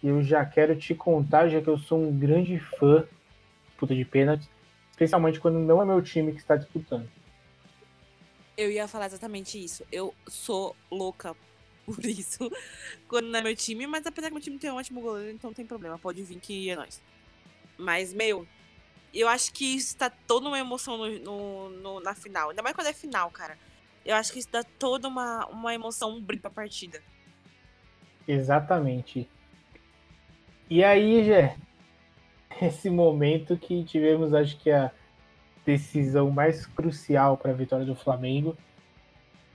Eu 0.04 0.24
já 0.24 0.46
quero 0.46 0.76
te 0.76 0.96
contar, 0.96 1.48
já 1.50 1.62
que 1.62 1.68
eu 1.68 1.78
sou 1.78 2.02
um 2.02 2.18
grande 2.18 2.60
fã 2.60 3.02
de 3.02 3.08
disputa 3.68 3.96
de 3.96 4.06
pênaltis, 4.06 4.50
especialmente 4.92 5.40
quando 5.40 5.60
não 5.60 5.82
é 5.82 5.86
meu 5.86 6.02
time 6.02 6.32
que 6.32 6.40
está 6.40 6.56
disputando. 6.56 7.10
Eu 8.58 8.72
ia 8.72 8.88
falar 8.88 9.08
exatamente 9.08 9.64
isso. 9.64 9.86
Eu 9.92 10.14
sou 10.28 10.76
louca 10.90 11.36
por 11.86 12.06
isso 12.06 12.52
quando 13.08 13.28
não 13.28 13.40
é 13.40 13.44
meu 13.44 13.56
time, 13.56 13.88
mas 13.88 14.06
apesar 14.06 14.28
que 14.28 14.34
meu 14.34 14.44
time 14.44 14.58
tem 14.58 14.72
um 14.72 14.76
ótimo 14.76 15.02
goleiro, 15.02 15.32
então 15.32 15.50
não 15.50 15.56
tem 15.56 15.66
problema, 15.66 15.98
pode 15.98 16.24
vir 16.24 16.40
que 16.40 16.70
é 16.70 16.76
nós. 16.76 17.02
Mas, 17.78 18.14
meu, 18.14 18.48
eu 19.14 19.28
acho 19.28 19.52
que 19.52 19.76
isso 19.76 19.98
tá 19.98 20.10
toda 20.10 20.48
uma 20.48 20.60
emoção 20.60 20.98
no, 20.98 21.20
no, 21.20 21.70
no, 21.70 22.00
na 22.00 22.14
final. 22.14 22.50
Ainda 22.50 22.62
mais 22.62 22.76
quando 22.76 22.88
é 22.88 22.94
final, 22.94 23.30
cara. 23.32 23.58
Eu 24.06 24.16
acho 24.16 24.34
que 24.34 24.40
isso 24.40 24.52
dá 24.52 24.64
toda 24.64 25.08
uma, 25.08 25.46
uma 25.48 25.74
emoção, 25.74 26.16
um 26.16 26.22
brilho 26.22 26.42
pra 26.42 26.50
partida. 26.50 27.00
Exatamente. 28.28 29.30
E 30.70 30.84
aí, 30.84 31.24
Gé, 31.24 31.56
esse 32.62 32.90
momento 32.90 33.58
que 33.58 33.84
tivemos, 33.84 34.34
acho 34.34 34.58
que 34.58 34.72
a 34.72 34.92
decisão 35.66 36.32
mais 36.32 36.66
crucial 36.66 37.38
para 37.38 37.52
a 37.52 37.56
vitória 37.56 37.86
do 37.86 37.96
Flamengo, 37.96 38.58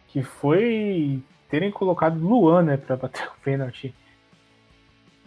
que 0.09 0.23
foi 0.23 1.23
terem 1.49 1.71
colocado 1.71 2.19
Luan, 2.19 2.63
né, 2.63 2.77
para 2.77 2.97
bater 2.97 3.27
o 3.33 3.41
pênalti. 3.43 3.95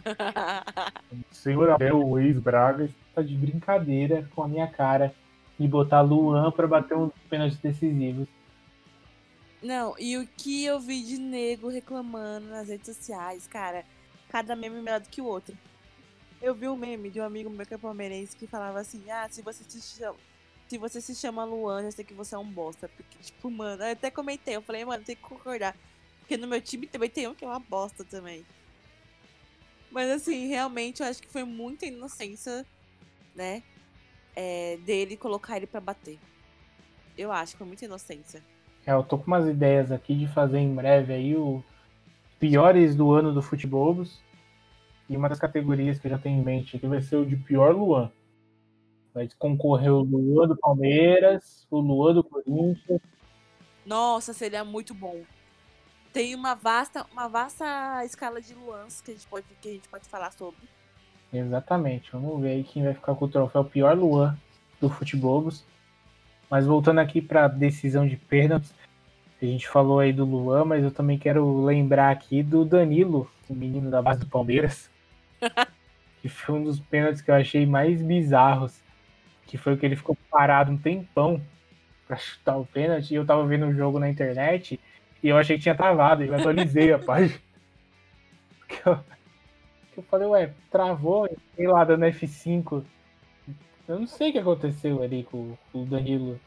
o 0.06 1.34
senhor 1.34 1.70
Abel, 1.72 2.08
o 2.08 2.20
ex-Braga, 2.20 2.86
está 2.86 3.22
de 3.22 3.36
brincadeira 3.36 4.28
com 4.34 4.44
a 4.44 4.48
minha 4.48 4.68
cara 4.68 5.14
e 5.60 5.68
botar 5.68 6.02
Luan 6.02 6.52
para 6.52 6.68
bater 6.68 6.96
uns 6.96 7.12
pênaltis 7.30 7.60
decisivos. 7.60 8.28
Não, 9.62 9.96
e 10.00 10.18
o 10.18 10.26
que 10.26 10.64
eu 10.64 10.80
vi 10.80 11.04
de 11.04 11.18
nego 11.18 11.68
reclamando 11.68 12.48
nas 12.48 12.70
redes 12.70 12.96
sociais, 12.96 13.46
cara, 13.46 13.86
cada 14.30 14.56
meme 14.56 14.82
melhor 14.82 15.02
do 15.02 15.10
que 15.10 15.22
o 15.22 15.26
outro. 15.26 15.58
Eu 16.42 16.56
vi 16.56 16.68
um 16.70 16.78
meme 16.78 17.10
de 17.10 17.20
um 17.20 17.26
amigo 17.26 17.50
meu 17.50 17.66
que 17.66 17.74
é 17.74 17.78
palmeirense 17.78 18.38
que 18.38 18.48
falava 18.48 18.80
assim: 18.80 19.10
Ah, 19.12 19.28
se 19.30 19.42
você 19.42 19.64
se 19.66 19.82
chama, 19.82 20.18
se 20.70 20.78
você 20.78 21.02
se 21.02 21.16
chama 21.16 21.44
Luan, 21.44 21.82
eu 21.82 21.92
sei 21.92 22.06
que 22.06 22.14
você 22.14 22.36
é 22.36 22.38
um 22.38 22.50
bosta. 22.50 22.88
Porque, 22.88 23.18
tipo, 23.24 23.50
mano, 23.50 23.84
eu 23.84 23.92
até 23.92 24.12
comentei, 24.12 24.56
eu 24.56 24.62
falei, 24.62 24.86
mano, 24.86 25.04
tem 25.04 25.16
que 25.16 25.22
concordar. 25.22 25.76
Porque 26.20 26.38
no 26.38 26.48
meu 26.48 26.62
time 26.62 26.86
também 26.86 27.10
tem 27.10 27.28
um 27.28 27.34
que 27.34 27.44
é 27.44 27.48
uma 27.48 27.60
bosta 27.60 28.06
também. 28.06 28.46
Mas 29.90 30.12
assim, 30.12 30.48
realmente 30.48 31.02
eu 31.02 31.08
acho 31.08 31.22
que 31.22 31.28
foi 31.28 31.44
muita 31.44 31.88
inocência, 31.88 32.64
né? 33.34 33.64
É, 34.36 34.78
dele 34.86 35.18
colocar 35.18 35.58
ele 35.58 35.66
para 35.66 35.82
bater. 35.82 36.20
Eu 37.18 37.32
acho 37.32 37.54
que 37.54 37.58
foi 37.58 37.68
muita 37.68 37.86
inocência. 37.86 38.44
É, 38.90 38.94
eu 38.94 39.04
tô 39.04 39.20
com 39.20 39.28
umas 39.28 39.48
ideias 39.48 39.92
aqui 39.92 40.16
de 40.16 40.28
fazer 40.28 40.58
em 40.58 40.74
breve 40.74 41.14
aí 41.14 41.36
o 41.36 41.64
piores 42.40 42.96
do 42.96 43.14
ano 43.14 43.32
do 43.32 43.40
futebol. 43.40 44.04
E 45.08 45.16
uma 45.16 45.30
das 45.30 45.38
categorias 45.38 46.00
que 46.00 46.08
eu 46.08 46.12
já 46.12 46.18
tenho 46.18 46.42
em 46.42 46.44
mente 46.44 46.76
aqui 46.76 46.88
vai 46.88 47.00
ser 47.00 47.18
o 47.18 47.26
de 47.26 47.36
pior 47.36 47.76
Luan. 47.76 48.12
Vai 49.14 49.30
concorrer 49.38 49.94
o 49.94 50.02
Luan 50.02 50.48
do 50.48 50.58
Palmeiras, 50.58 51.68
o 51.70 51.80
Luan 51.80 52.16
do 52.16 52.24
Corinthians. 52.24 53.00
Nossa, 53.86 54.34
seria 54.34 54.66
muito 54.66 54.96
bom. 54.96 55.22
Tem 56.12 56.34
uma 56.34 56.56
vasta, 56.56 57.06
uma 57.12 57.28
vasta 57.28 58.04
escala 58.06 58.42
de 58.42 58.56
Luans 58.56 59.02
que 59.02 59.12
a 59.12 59.14
gente 59.14 59.28
pode, 59.28 59.46
que 59.62 59.70
a 59.70 59.74
gente 59.74 59.88
pode 59.88 60.10
falar 60.10 60.32
sobre. 60.32 60.68
Exatamente. 61.32 62.12
Vamos 62.12 62.42
ver 62.42 62.54
aí 62.54 62.64
quem 62.64 62.84
vai 62.84 62.96
ficar 62.96 63.14
com 63.14 63.26
o 63.26 63.30
troféu 63.30 63.64
pior 63.64 63.96
Luan 63.96 64.36
do 64.82 64.90
futebol. 64.90 65.48
Mas 66.50 66.66
voltando 66.66 66.98
aqui 66.98 67.22
para 67.22 67.46
a 67.46 67.48
decisão 67.48 68.08
de 68.08 68.18
pênaltis, 68.18 68.74
a 69.42 69.46
gente 69.46 69.68
falou 69.68 70.00
aí 70.00 70.12
do 70.12 70.26
Luan, 70.26 70.66
mas 70.66 70.84
eu 70.84 70.92
também 70.92 71.18
quero 71.18 71.64
lembrar 71.64 72.12
aqui 72.12 72.44
do 72.44 72.66
Danilo, 72.66 73.30
o 73.50 73.56
menino 73.56 73.90
da 73.90 74.02
base 74.02 74.20
do 74.20 74.26
Palmeiras, 74.26 74.90
que 76.22 76.28
foi 76.28 76.56
um 76.56 76.64
dos 76.64 76.80
pênaltis 76.80 77.22
que 77.22 77.32
eu 77.32 77.36
achei 77.36 77.66
mais 77.66 78.02
bizarros, 78.02 78.82
que 79.48 79.58
foi 79.58 79.74
o 79.74 79.78
que 79.78 79.86
ele 79.86 79.96
ficou 79.96 80.18
parado 80.30 80.72
um 80.72 80.78
tempão 80.78 81.42
para 82.08 82.18
chutar 82.18 82.58
o 82.58 82.66
pênalti, 82.66 83.12
e 83.12 83.16
eu 83.16 83.26
tava 83.26 83.46
vendo 83.46 83.68
o 83.68 83.74
jogo 83.74 84.00
na 84.00 84.10
internet 84.10 84.80
e 85.22 85.30
eu 85.30 85.38
achei 85.38 85.58
que 85.58 85.64
tinha 85.64 85.76
travado, 85.76 86.24
e 86.24 86.28
eu 86.28 86.36
atualizei 86.36 86.92
a 86.92 87.00
página. 87.00 87.40
Eu, 88.86 89.00
eu 89.98 90.04
falei, 90.04 90.28
ué, 90.28 90.54
travou, 90.72 91.30
sei 91.56 91.68
lá, 91.68 91.84
dando 91.84 92.06
F5. 92.06 92.84
Eu 93.88 94.00
não 94.00 94.08
sei 94.08 94.30
o 94.30 94.32
que 94.34 94.40
aconteceu 94.40 95.02
ali 95.02 95.24
com, 95.24 95.58
com 95.72 95.84
o 95.84 95.86
Danilo. 95.86 96.40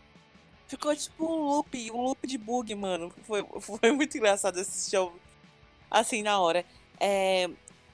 Ficou 0.72 0.96
tipo 0.96 1.26
um 1.26 1.42
loop, 1.42 1.90
um 1.90 2.00
loop 2.00 2.26
de 2.26 2.38
bug, 2.38 2.74
mano. 2.74 3.12
Foi, 3.24 3.44
foi 3.60 3.92
muito 3.92 4.16
engraçado 4.16 4.58
esse 4.58 4.90
show 4.90 5.14
assim 5.90 6.22
na 6.22 6.40
hora. 6.40 6.64
É, 6.98 7.46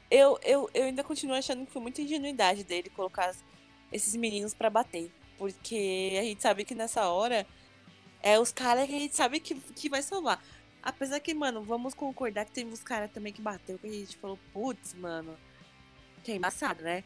eu, 0.08 0.38
eu, 0.44 0.70
eu 0.72 0.84
ainda 0.84 1.02
continuo 1.02 1.34
achando 1.34 1.66
que 1.66 1.72
foi 1.72 1.82
muita 1.82 2.02
ingenuidade 2.02 2.62
dele 2.62 2.88
colocar 2.88 3.34
esses 3.90 4.14
meninos 4.14 4.54
para 4.54 4.70
bater. 4.70 5.10
Porque 5.36 6.16
a 6.20 6.22
gente 6.22 6.40
sabe 6.40 6.64
que 6.64 6.72
nessa 6.72 7.08
hora 7.08 7.44
é 8.22 8.38
os 8.38 8.52
caras 8.52 8.86
que 8.86 8.94
a 8.94 9.00
gente 9.00 9.16
sabe 9.16 9.40
que, 9.40 9.56
que 9.56 9.88
vai 9.88 10.00
salvar. 10.00 10.40
Apesar 10.80 11.18
que, 11.18 11.34
mano, 11.34 11.64
vamos 11.64 11.94
concordar 11.94 12.44
que 12.44 12.52
tem 12.52 12.64
uns 12.64 12.84
caras 12.84 13.10
também 13.10 13.32
que 13.32 13.42
bateu, 13.42 13.76
que 13.76 13.88
a 13.88 13.90
gente 13.90 14.16
falou, 14.18 14.38
putz, 14.52 14.94
mano, 14.94 15.36
que 16.22 16.30
é 16.30 16.36
embaçado, 16.36 16.84
né? 16.84 17.02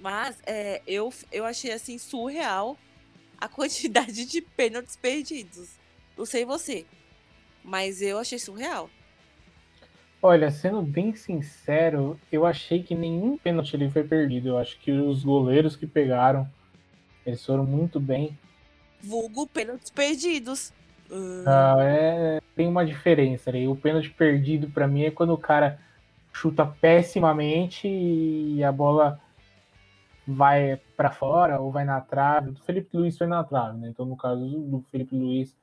Mas 0.00 0.38
é, 0.46 0.80
eu, 0.86 1.12
eu 1.30 1.44
achei 1.44 1.72
assim 1.72 1.98
surreal 1.98 2.78
a 3.44 3.48
quantidade 3.48 4.24
de 4.24 4.40
pênaltis 4.40 4.96
perdidos. 4.96 5.78
Não 6.16 6.24
sei 6.24 6.44
você, 6.44 6.86
mas 7.62 8.00
eu 8.00 8.18
achei 8.18 8.38
surreal. 8.38 8.88
Olha, 10.22 10.50
sendo 10.50 10.80
bem 10.80 11.14
sincero, 11.14 12.18
eu 12.32 12.46
achei 12.46 12.82
que 12.82 12.94
nenhum 12.94 13.36
pênalti 13.36 13.76
ali 13.76 13.90
foi 13.90 14.02
perdido. 14.02 14.48
Eu 14.48 14.58
acho 14.58 14.78
que 14.80 14.90
os 14.90 15.22
goleiros 15.22 15.76
que 15.76 15.86
pegaram, 15.86 16.48
eles 17.26 17.44
foram 17.44 17.64
muito 17.64 18.00
bem. 18.00 18.38
Vulgo 19.02 19.46
pênaltis 19.46 19.90
perdidos. 19.90 20.72
Ah, 21.46 21.76
é, 21.80 22.40
tem 22.56 22.66
uma 22.66 22.86
diferença 22.86 23.50
ali. 23.50 23.68
O 23.68 23.76
pênalti 23.76 24.08
perdido 24.08 24.70
para 24.70 24.88
mim 24.88 25.02
é 25.02 25.10
quando 25.10 25.34
o 25.34 25.38
cara 25.38 25.78
chuta 26.32 26.64
pessimamente 26.64 27.86
e 27.86 28.64
a 28.64 28.72
bola 28.72 29.20
vai 30.26 30.80
para 30.96 31.10
fora 31.10 31.60
ou 31.60 31.70
vai 31.70 31.84
na 31.84 32.00
trave. 32.00 32.50
O 32.50 32.64
Felipe 32.64 32.96
Luiz 32.96 33.16
foi 33.16 33.26
na 33.26 33.42
trave, 33.44 33.78
né? 33.78 33.88
Então, 33.88 34.04
no 34.06 34.16
caso 34.16 34.46
do 34.46 34.84
Felipe 34.90 35.14
Luiz, 35.14 35.56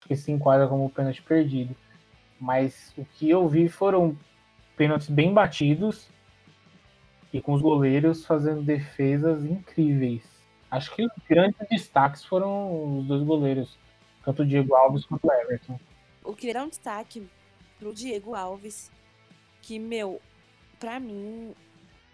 que 0.00 0.16
se 0.16 0.32
enquadra 0.32 0.66
como 0.68 0.90
pênalti 0.90 1.22
perdido. 1.22 1.74
Mas 2.40 2.92
o 2.96 3.04
que 3.04 3.28
eu 3.28 3.46
vi 3.48 3.68
foram 3.68 4.16
pênaltis 4.76 5.08
bem 5.08 5.32
batidos 5.34 6.08
e 7.32 7.40
com 7.40 7.52
os 7.52 7.62
goleiros 7.62 8.24
fazendo 8.24 8.62
defesas 8.62 9.44
incríveis. 9.44 10.22
Acho 10.70 10.94
que 10.94 11.04
os 11.04 11.12
grandes 11.28 11.58
destaques 11.68 12.24
foram 12.24 12.98
os 12.98 13.06
dois 13.06 13.22
goleiros, 13.22 13.76
tanto 14.24 14.42
o 14.42 14.46
Diego 14.46 14.74
Alves 14.74 15.04
quanto 15.04 15.26
o 15.26 15.32
Everton. 15.32 15.78
O 16.24 16.34
que 16.34 16.48
era 16.48 16.62
um 16.62 16.68
destaque 16.68 17.28
pro 17.78 17.92
Diego 17.92 18.34
Alves, 18.34 18.90
que, 19.62 19.78
meu, 19.78 20.20
pra 20.78 21.00
mim, 21.00 21.54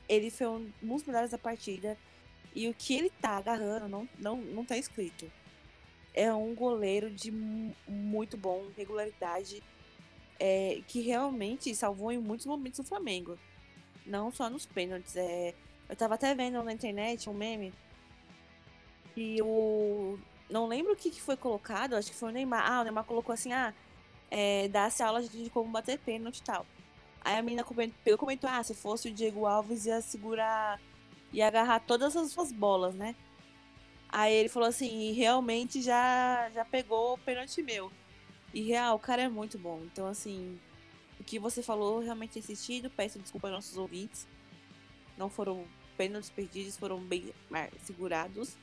ele 0.08 0.30
foi 0.30 0.46
um 0.46 0.70
dos 0.82 1.04
melhores 1.04 1.30
da 1.30 1.38
partida. 1.38 1.96
E 2.56 2.68
o 2.68 2.74
que 2.74 2.94
ele 2.94 3.10
tá 3.10 3.36
agarrando 3.36 3.86
não, 3.86 4.08
não, 4.18 4.36
não 4.38 4.64
tá 4.64 4.76
escrito. 4.78 5.30
é 6.14 6.32
um 6.32 6.54
goleiro 6.54 7.10
de 7.10 7.30
mu- 7.30 7.76
muito 7.86 8.38
bom, 8.38 8.64
regularidade, 8.74 9.62
é, 10.40 10.80
que 10.88 11.02
realmente 11.02 11.74
salvou 11.74 12.10
em 12.10 12.18
muitos 12.18 12.46
momentos 12.46 12.78
o 12.80 12.84
Flamengo. 12.84 13.38
Não 14.06 14.30
só 14.32 14.48
nos 14.48 14.64
pênaltis. 14.64 15.14
É, 15.16 15.52
eu 15.88 15.94
tava 15.94 16.14
até 16.14 16.34
vendo 16.34 16.62
na 16.64 16.72
internet 16.72 17.28
um 17.28 17.34
meme 17.34 17.70
e 19.14 19.40
o. 19.42 20.18
Não 20.48 20.66
lembro 20.66 20.92
o 20.92 20.96
que, 20.96 21.10
que 21.10 21.20
foi 21.20 21.36
colocado, 21.36 21.94
acho 21.94 22.10
que 22.10 22.16
foi 22.16 22.30
o 22.30 22.32
Neymar. 22.32 22.64
Ah, 22.70 22.80
o 22.80 22.84
Neymar 22.84 23.04
colocou 23.04 23.32
assim, 23.32 23.52
ah, 23.52 23.74
é, 24.30 24.68
dá-se 24.68 25.02
aula 25.02 25.22
de 25.22 25.50
como 25.50 25.70
bater 25.70 25.98
pênalti 25.98 26.38
e 26.38 26.42
tal. 26.42 26.64
Aí 27.20 27.36
a 27.36 27.42
menina 27.42 27.64
comentou, 27.64 28.16
comentou, 28.16 28.48
ah, 28.48 28.62
se 28.62 28.72
fosse 28.72 29.08
o 29.08 29.12
Diego 29.12 29.44
Alves 29.44 29.84
ia 29.86 30.00
segurar, 30.00 30.80
ia 31.36 31.46
agarrar 31.46 31.80
todas 31.80 32.16
as 32.16 32.32
suas 32.32 32.50
bolas, 32.50 32.94
né? 32.94 33.14
Aí 34.08 34.32
ele 34.32 34.48
falou 34.48 34.68
assim, 34.68 35.10
e 35.10 35.12
realmente 35.12 35.82
já, 35.82 36.48
já 36.54 36.64
pegou 36.64 37.12
o 37.14 37.18
pênalti 37.18 37.62
meu. 37.62 37.92
E 38.54 38.62
real, 38.62 38.96
o 38.96 38.98
cara 38.98 39.22
é 39.22 39.28
muito 39.28 39.58
bom. 39.58 39.82
Então, 39.84 40.06
assim, 40.06 40.58
o 41.20 41.24
que 41.24 41.38
você 41.38 41.62
falou 41.62 42.00
realmente 42.00 42.32
tem 42.32 42.42
sentido. 42.42 42.88
Peço 42.88 43.18
desculpa 43.18 43.48
aos 43.48 43.56
nossos 43.56 43.76
ouvintes. 43.76 44.26
Não 45.18 45.28
foram 45.28 45.66
pênaltis 45.96 46.30
perdidos, 46.30 46.78
foram 46.78 46.98
bem 47.00 47.34
mar- 47.50 47.70
segurados. 47.82 48.56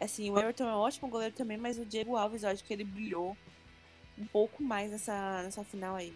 Assim, 0.00 0.30
o 0.30 0.38
Everton 0.38 0.68
é 0.68 0.76
um 0.76 0.80
ótimo 0.80 1.08
goleiro 1.08 1.34
também, 1.34 1.56
mas 1.56 1.78
o 1.78 1.84
Diego 1.84 2.16
Alves, 2.16 2.44
eu 2.44 2.50
acho 2.50 2.62
que 2.62 2.72
ele 2.72 2.84
brilhou 2.84 3.36
um 4.16 4.26
pouco 4.26 4.62
mais 4.62 4.90
nessa, 4.90 5.42
nessa 5.42 5.64
final 5.64 5.96
aí. 5.96 6.14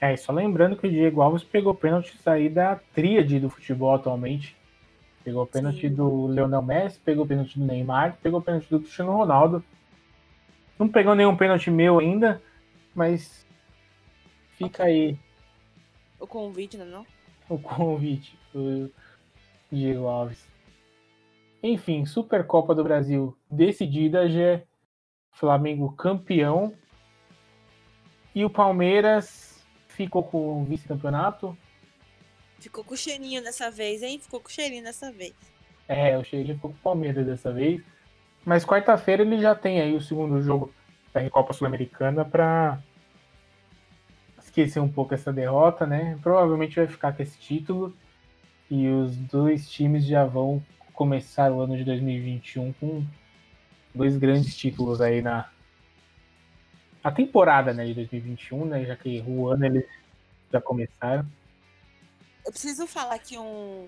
É, 0.00 0.16
só 0.16 0.32
lembrando 0.32 0.76
que 0.76 0.86
o 0.86 0.90
Diego 0.90 1.22
Alves 1.22 1.42
pegou 1.42 1.74
pênaltis 1.74 2.26
aí 2.26 2.48
da 2.48 2.76
tríade 2.94 3.40
do 3.40 3.48
futebol 3.48 3.94
atualmente. 3.94 4.56
Pegou 5.22 5.46
pênalti 5.46 5.88
Sim. 5.88 5.94
do 5.94 6.26
Leonel 6.26 6.60
Messi, 6.60 7.00
pegou 7.00 7.26
pênalti 7.26 7.58
do 7.58 7.64
Neymar, 7.64 8.18
pegou 8.22 8.42
pênalti 8.42 8.68
do 8.68 8.80
Cristiano 8.80 9.16
Ronaldo. 9.16 9.64
Não 10.78 10.88
pegou 10.88 11.14
nenhum 11.14 11.36
pênalti 11.36 11.70
meu 11.70 11.98
ainda, 11.98 12.42
mas 12.94 13.46
fica 14.58 14.84
aí 14.84 15.16
O 16.20 16.26
convite, 16.26 16.76
né? 16.76 16.84
Não? 16.84 17.06
o 17.48 17.58
convite 17.58 18.38
do 18.52 18.90
Diego 19.70 20.06
Alves. 20.06 20.46
Enfim, 21.62 22.04
Supercopa 22.04 22.74
do 22.74 22.84
Brasil 22.84 23.36
decidida 23.50 24.28
já. 24.28 24.60
Flamengo 25.32 25.92
campeão. 25.92 26.72
E 28.34 28.44
o 28.44 28.50
Palmeiras 28.50 29.53
ficou 29.94 30.22
com 30.22 30.62
o 30.62 30.64
vice-campeonato. 30.64 31.56
Ficou 32.58 32.84
com 32.84 32.96
cheirinho 32.96 33.42
dessa 33.42 33.70
vez, 33.70 34.02
hein? 34.02 34.18
Ficou 34.18 34.40
com 34.40 34.48
cheirinho 34.48 34.82
dessa 34.82 35.12
vez. 35.12 35.34
É, 35.88 36.16
o 36.16 36.24
Sheila 36.24 36.54
ficou 36.54 36.70
com 36.70 36.76
o 36.76 36.80
Palmeiras 36.80 37.26
dessa 37.26 37.52
vez. 37.52 37.82
Mas 38.44 38.64
quarta-feira 38.64 39.22
ele 39.22 39.40
já 39.40 39.54
tem 39.54 39.80
aí 39.80 39.94
o 39.94 40.00
segundo 40.00 40.40
jogo 40.42 40.72
da 41.12 41.20
Recopa 41.20 41.52
Sul-Americana 41.52 42.24
para 42.24 42.78
esquecer 44.42 44.80
um 44.80 44.88
pouco 44.88 45.14
essa 45.14 45.32
derrota, 45.32 45.86
né? 45.86 46.18
Provavelmente 46.22 46.76
vai 46.76 46.86
ficar 46.86 47.12
com 47.12 47.22
esse 47.22 47.38
título. 47.38 47.94
E 48.70 48.88
os 48.88 49.16
dois 49.16 49.70
times 49.70 50.04
já 50.04 50.24
vão 50.24 50.62
começar 50.92 51.52
o 51.52 51.60
ano 51.60 51.76
de 51.76 51.84
2021 51.84 52.72
com 52.74 53.04
dois 53.94 54.16
grandes 54.16 54.56
títulos 54.56 55.00
aí 55.00 55.20
na 55.22 55.48
a 57.04 57.12
temporada 57.12 57.74
né, 57.74 57.84
de 57.84 57.92
2021, 57.94 58.64
né? 58.64 58.86
Já 58.86 58.96
que 58.96 59.22
o 59.26 59.48
ano 59.48 59.66
eles 59.66 59.86
já 60.50 60.60
começaram. 60.60 61.30
Eu 62.44 62.50
preciso 62.50 62.86
falar 62.86 63.14
aqui 63.14 63.36
um. 63.38 63.86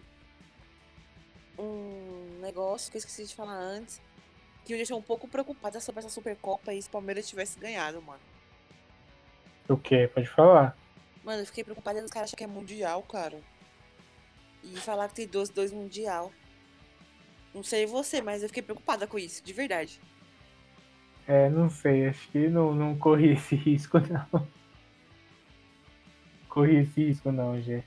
Um 1.59 2.39
negócio 2.43 2.91
que 2.91 2.99
eu 2.99 3.01
esqueci 3.01 3.25
de 3.25 3.35
falar 3.35 3.57
antes. 3.57 4.03
Que 4.67 4.73
me 4.73 4.79
deixou 4.79 4.99
um 4.99 5.03
pouco 5.03 5.27
preocupada 5.27 5.81
sobre 5.81 6.01
essa 6.01 6.11
Supercopa 6.11 6.75
e 6.75 6.83
se 6.83 6.89
o 6.89 6.91
Palmeiras 6.91 7.27
tivesse 7.27 7.59
ganhado, 7.59 8.03
mano. 8.03 8.21
O 9.67 9.79
que? 9.79 10.09
Pode 10.09 10.29
falar. 10.29 10.77
Mano, 11.25 11.41
eu 11.41 11.47
fiquei 11.47 11.65
preocupada 11.65 12.03
dos 12.03 12.11
caras 12.11 12.29
achar 12.29 12.37
que 12.37 12.45
é 12.45 12.47
mundial, 12.47 13.03
cara. 13.03 13.41
E 14.63 14.77
falar 14.77 15.09
que 15.09 15.15
tem 15.15 15.27
12, 15.27 15.53
2 15.53 15.73
mundial. 15.73 16.31
Não 17.55 17.63
sei 17.63 17.87
você, 17.87 18.21
mas 18.21 18.43
eu 18.43 18.49
fiquei 18.49 18.63
preocupada 18.63 19.07
com 19.07 19.19
isso, 19.19 19.43
de 19.43 19.53
verdade. 19.53 20.01
É, 21.27 21.49
não 21.51 21.69
sei, 21.69 22.07
acho 22.07 22.29
que 22.31 22.49
não, 22.49 22.75
não 22.75 22.97
corri 22.97 23.33
esse 23.33 23.57
risco, 23.57 23.99
não. 23.99 24.47
Corri 26.49 26.77
esse 26.77 27.05
risco, 27.05 27.33
não, 27.33 27.61
Gê. 27.61 27.83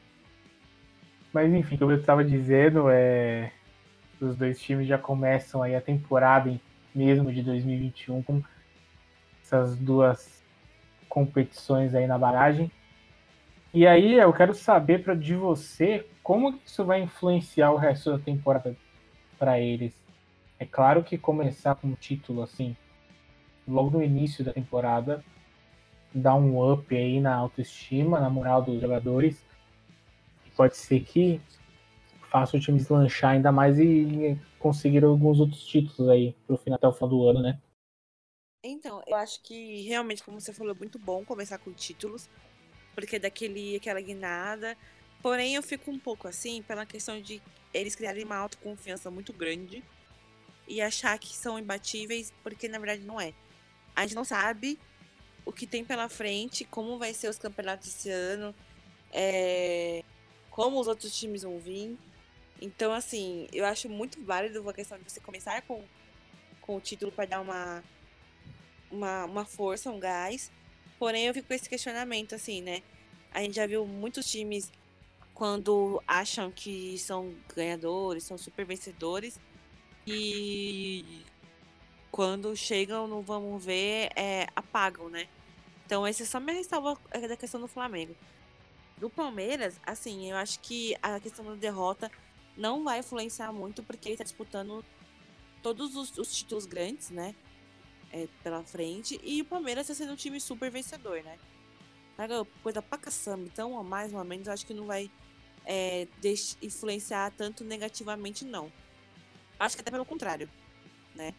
Mas 1.33 1.53
enfim, 1.53 1.77
como 1.77 1.91
eu 1.91 1.99
estava 1.99 2.23
dizendo, 2.23 2.89
é... 2.89 3.51
os 4.19 4.35
dois 4.35 4.59
times 4.59 4.87
já 4.87 4.97
começam 4.97 5.63
aí 5.63 5.75
a 5.75 5.81
temporada 5.81 6.49
em- 6.49 6.59
mesmo 6.93 7.31
de 7.31 7.41
2021 7.43 8.21
com 8.23 8.41
essas 9.41 9.77
duas 9.77 10.43
competições 11.07 11.95
aí 11.95 12.05
na 12.07 12.17
barragem. 12.17 12.71
E 13.73 13.85
aí 13.87 14.15
eu 14.15 14.33
quero 14.33 14.53
saber 14.53 15.03
pra, 15.03 15.13
de 15.13 15.35
você 15.35 16.05
como 16.23 16.57
que 16.57 16.67
isso 16.67 16.83
vai 16.83 17.01
influenciar 17.01 17.71
o 17.71 17.77
resto 17.77 18.11
da 18.11 18.19
temporada 18.19 18.75
para 19.37 19.59
eles. 19.59 19.93
É 20.59 20.65
claro 20.65 21.03
que 21.03 21.17
começar 21.17 21.75
com 21.75 21.87
um 21.87 21.95
título 21.95 22.41
assim 22.41 22.75
logo 23.69 23.97
no 23.97 24.03
início 24.03 24.43
da 24.43 24.51
temporada, 24.51 25.23
dá 26.13 26.35
um 26.35 26.71
up 26.73 26.95
aí 26.95 27.19
na 27.19 27.35
autoestima, 27.35 28.19
na 28.19 28.29
moral 28.29 28.61
dos 28.61 28.81
jogadores. 28.81 29.43
Pode 30.55 30.75
ser 30.75 31.01
que 31.01 31.39
faça 32.29 32.57
o 32.57 32.59
time 32.59 32.77
deslanchar 32.77 33.31
ainda 33.31 33.51
mais 33.51 33.79
e 33.79 34.37
conseguir 34.57 35.03
alguns 35.03 35.39
outros 35.39 35.65
títulos 35.65 36.09
aí 36.09 36.35
pro 36.45 36.57
final 36.57 36.75
até 36.77 36.87
o 36.87 36.93
final 36.93 37.09
do 37.09 37.27
ano, 37.27 37.41
né? 37.41 37.59
Então, 38.63 39.01
eu 39.07 39.15
acho 39.15 39.41
que 39.41 39.83
realmente, 39.83 40.21
como 40.21 40.39
você 40.39 40.51
falou, 40.51 40.73
é 40.75 40.77
muito 40.77 40.99
bom 40.99 41.23
começar 41.23 41.57
com 41.57 41.71
títulos, 41.71 42.29
porque 42.93 43.17
daquele 43.17 43.77
aquela 43.77 44.01
guinada. 44.01 44.75
Porém, 45.21 45.55
eu 45.55 45.63
fico 45.63 45.89
um 45.89 45.99
pouco 45.99 46.27
assim 46.27 46.61
pela 46.63 46.85
questão 46.85 47.21
de 47.21 47.41
eles 47.73 47.95
criarem 47.95 48.25
uma 48.25 48.35
autoconfiança 48.35 49.09
muito 49.09 49.31
grande 49.31 49.83
e 50.67 50.81
achar 50.81 51.17
que 51.17 51.35
são 51.35 51.57
imbatíveis, 51.57 52.33
porque 52.43 52.67
na 52.67 52.79
verdade 52.79 53.05
não 53.05 53.19
é. 53.19 53.33
A 53.99 54.03
gente 54.03 54.15
não 54.15 54.23
sabe 54.23 54.79
o 55.45 55.51
que 55.51 55.67
tem 55.67 55.83
pela 55.83 56.07
frente, 56.07 56.63
como 56.63 56.97
vai 56.97 57.13
ser 57.13 57.27
os 57.27 57.37
campeonatos 57.37 57.89
esse 57.89 58.09
ano, 58.09 58.55
é, 59.11 60.05
como 60.49 60.79
os 60.79 60.87
outros 60.87 61.13
times 61.19 61.43
vão 61.43 61.59
vir. 61.59 61.97
Então, 62.61 62.93
assim, 62.93 63.49
eu 63.51 63.65
acho 63.65 63.89
muito 63.89 64.23
válido 64.23 64.67
a 64.69 64.73
questão 64.73 64.97
de 64.97 65.03
você 65.03 65.19
começar 65.19 65.61
com, 65.63 65.83
com 66.61 66.77
o 66.77 66.79
título 66.79 67.11
para 67.11 67.25
dar 67.25 67.41
uma, 67.41 67.83
uma, 68.89 69.25
uma 69.25 69.45
força, 69.45 69.91
um 69.91 69.99
gás. 69.99 70.49
Porém, 70.97 71.25
eu 71.25 71.33
fico 71.33 71.49
com 71.49 71.53
esse 71.53 71.67
questionamento, 71.67 72.33
assim, 72.33 72.61
né? 72.61 72.81
A 73.33 73.41
gente 73.41 73.55
já 73.55 73.67
viu 73.67 73.85
muitos 73.85 74.31
times 74.31 74.71
quando 75.33 76.01
acham 76.07 76.49
que 76.49 76.97
são 76.97 77.35
ganhadores, 77.53 78.23
são 78.23 78.37
super 78.37 78.65
vencedores. 78.65 79.37
E 80.07 81.25
quando 82.11 82.55
chegam 82.55 83.07
no 83.07 83.21
vamos 83.21 83.63
ver, 83.63 84.09
é, 84.15 84.47
apagam, 84.55 85.09
né? 85.09 85.27
Então, 85.85 86.07
esse 86.07 86.25
só 86.25 86.39
minha 86.39 86.57
ressalva 86.57 86.97
é, 87.11 87.27
da 87.27 87.35
questão 87.35 87.59
do 87.59 87.67
Flamengo. 87.67 88.15
Do 88.97 89.09
Palmeiras, 89.09 89.79
assim, 89.85 90.29
eu 90.29 90.37
acho 90.37 90.59
que 90.59 90.95
a 91.01 91.19
questão 91.19 91.45
da 91.45 91.55
derrota 91.55 92.11
não 92.57 92.83
vai 92.83 92.99
influenciar 92.99 93.51
muito, 93.51 93.81
porque 93.81 94.09
ele 94.09 94.17
tá 94.17 94.23
disputando 94.23 94.83
todos 95.63 95.95
os, 95.95 96.17
os 96.17 96.35
títulos 96.35 96.65
grandes, 96.65 97.09
né? 97.09 97.33
é, 98.11 98.27
pela 98.43 98.63
frente. 98.63 99.19
E 99.23 99.41
o 99.41 99.45
Palmeiras 99.45 99.87
tá 99.87 99.93
sendo 99.93 100.13
um 100.13 100.15
time 100.15 100.39
super 100.39 100.69
vencedor, 100.69 101.23
né? 101.23 101.37
Coisa 102.61 102.81
pra 102.81 102.97
caçamba. 102.97 103.43
Então, 103.45 103.81
mais 103.83 104.13
ou 104.13 104.23
menos, 104.23 104.47
eu 104.47 104.53
acho 104.53 104.65
que 104.65 104.73
não 104.73 104.85
vai 104.85 105.09
é, 105.65 106.07
influenciar 106.61 107.31
tanto 107.31 107.63
negativamente, 107.63 108.43
não. 108.43 108.71
Acho 109.59 109.75
que 109.75 109.81
até 109.81 109.91
pelo 109.91 110.05
contrário, 110.05 110.49
né? 111.15 111.33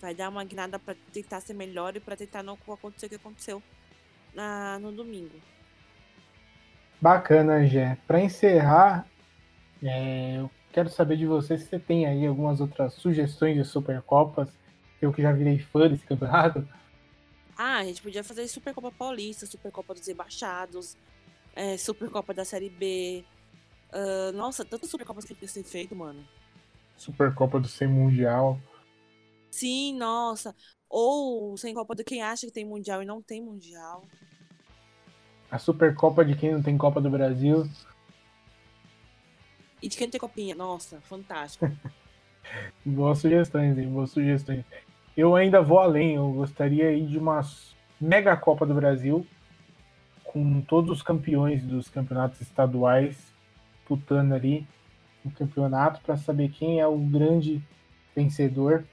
Vai 0.00 0.14
dar 0.14 0.28
uma 0.28 0.44
guinada 0.44 0.78
pra 0.78 0.94
tentar 1.12 1.40
ser 1.40 1.54
melhor 1.54 1.96
e 1.96 2.00
pra 2.00 2.16
tentar 2.16 2.42
não 2.42 2.54
acontecer 2.54 3.06
o 3.06 3.08
que 3.08 3.14
aconteceu 3.14 3.62
na, 4.34 4.78
no 4.78 4.92
domingo. 4.92 5.40
Bacana, 7.00 7.66
Gé. 7.66 7.96
Para 8.06 8.20
encerrar, 8.20 9.06
é, 9.82 10.38
eu 10.38 10.50
quero 10.72 10.88
saber 10.88 11.16
de 11.16 11.26
você 11.26 11.56
se 11.58 11.66
você 11.66 11.78
tem 11.78 12.06
aí 12.06 12.26
algumas 12.26 12.60
outras 12.60 12.94
sugestões 12.94 13.56
de 13.56 13.64
Supercopas. 13.64 14.48
Eu 15.00 15.12
que 15.12 15.22
já 15.22 15.32
virei 15.32 15.58
fã 15.58 15.88
desse 15.88 16.04
campeonato. 16.04 16.66
Ah, 17.56 17.78
a 17.78 17.84
gente 17.84 18.02
podia 18.02 18.22
fazer 18.22 18.46
Supercopa 18.48 18.90
Paulista, 18.90 19.46
Supercopa 19.46 19.94
dos 19.94 20.06
Rebaixados, 20.06 20.96
é, 21.54 21.76
Supercopa 21.76 22.34
da 22.34 22.44
Série 22.44 22.68
B. 22.68 23.24
Ah, 23.92 24.32
nossa, 24.32 24.64
tantas 24.64 24.90
Supercopas 24.90 25.24
que 25.24 25.34
podia 25.34 25.48
ser 25.48 25.64
feito, 25.64 25.94
mano. 25.96 26.22
Supercopa 26.96 27.58
do 27.60 27.68
Sem 27.68 27.88
Mundial. 27.88 28.58
Sim, 29.56 29.96
nossa. 29.96 30.54
Ou 30.86 31.56
sem 31.56 31.72
Copa 31.72 31.94
do 31.94 32.04
quem 32.04 32.22
acha 32.22 32.46
que 32.46 32.52
tem 32.52 32.64
Mundial 32.64 33.02
e 33.02 33.06
não 33.06 33.22
tem 33.22 33.42
Mundial. 33.42 34.04
A 35.50 35.58
Supercopa 35.58 36.22
de 36.22 36.36
quem 36.36 36.52
não 36.52 36.62
tem 36.62 36.76
Copa 36.76 37.00
do 37.00 37.08
Brasil. 37.08 37.66
E 39.80 39.88
de 39.88 39.96
quem 39.96 40.06
não 40.06 40.10
tem 40.10 40.20
Copinha. 40.20 40.54
Nossa, 40.54 41.00
fantástico. 41.00 41.66
Boas 42.84 43.18
sugestões, 43.18 43.78
hein? 43.78 43.88
Boas 43.88 44.10
sugestões. 44.10 44.62
Eu 45.16 45.34
ainda 45.34 45.62
vou 45.62 45.78
além, 45.78 46.16
eu 46.16 46.30
gostaria 46.32 46.88
aí 46.88 47.06
de 47.06 47.16
uma 47.16 47.40
mega 47.98 48.36
Copa 48.36 48.66
do 48.66 48.74
Brasil, 48.74 49.26
com 50.22 50.60
todos 50.60 50.90
os 50.90 51.02
campeões 51.02 51.64
dos 51.64 51.88
campeonatos 51.88 52.42
estaduais 52.42 53.32
disputando 53.78 54.34
ali 54.34 54.68
o 55.24 55.30
campeonato 55.30 56.02
para 56.02 56.18
saber 56.18 56.50
quem 56.50 56.78
é 56.78 56.86
o 56.86 56.98
grande 56.98 57.64
vencedor. 58.14 58.84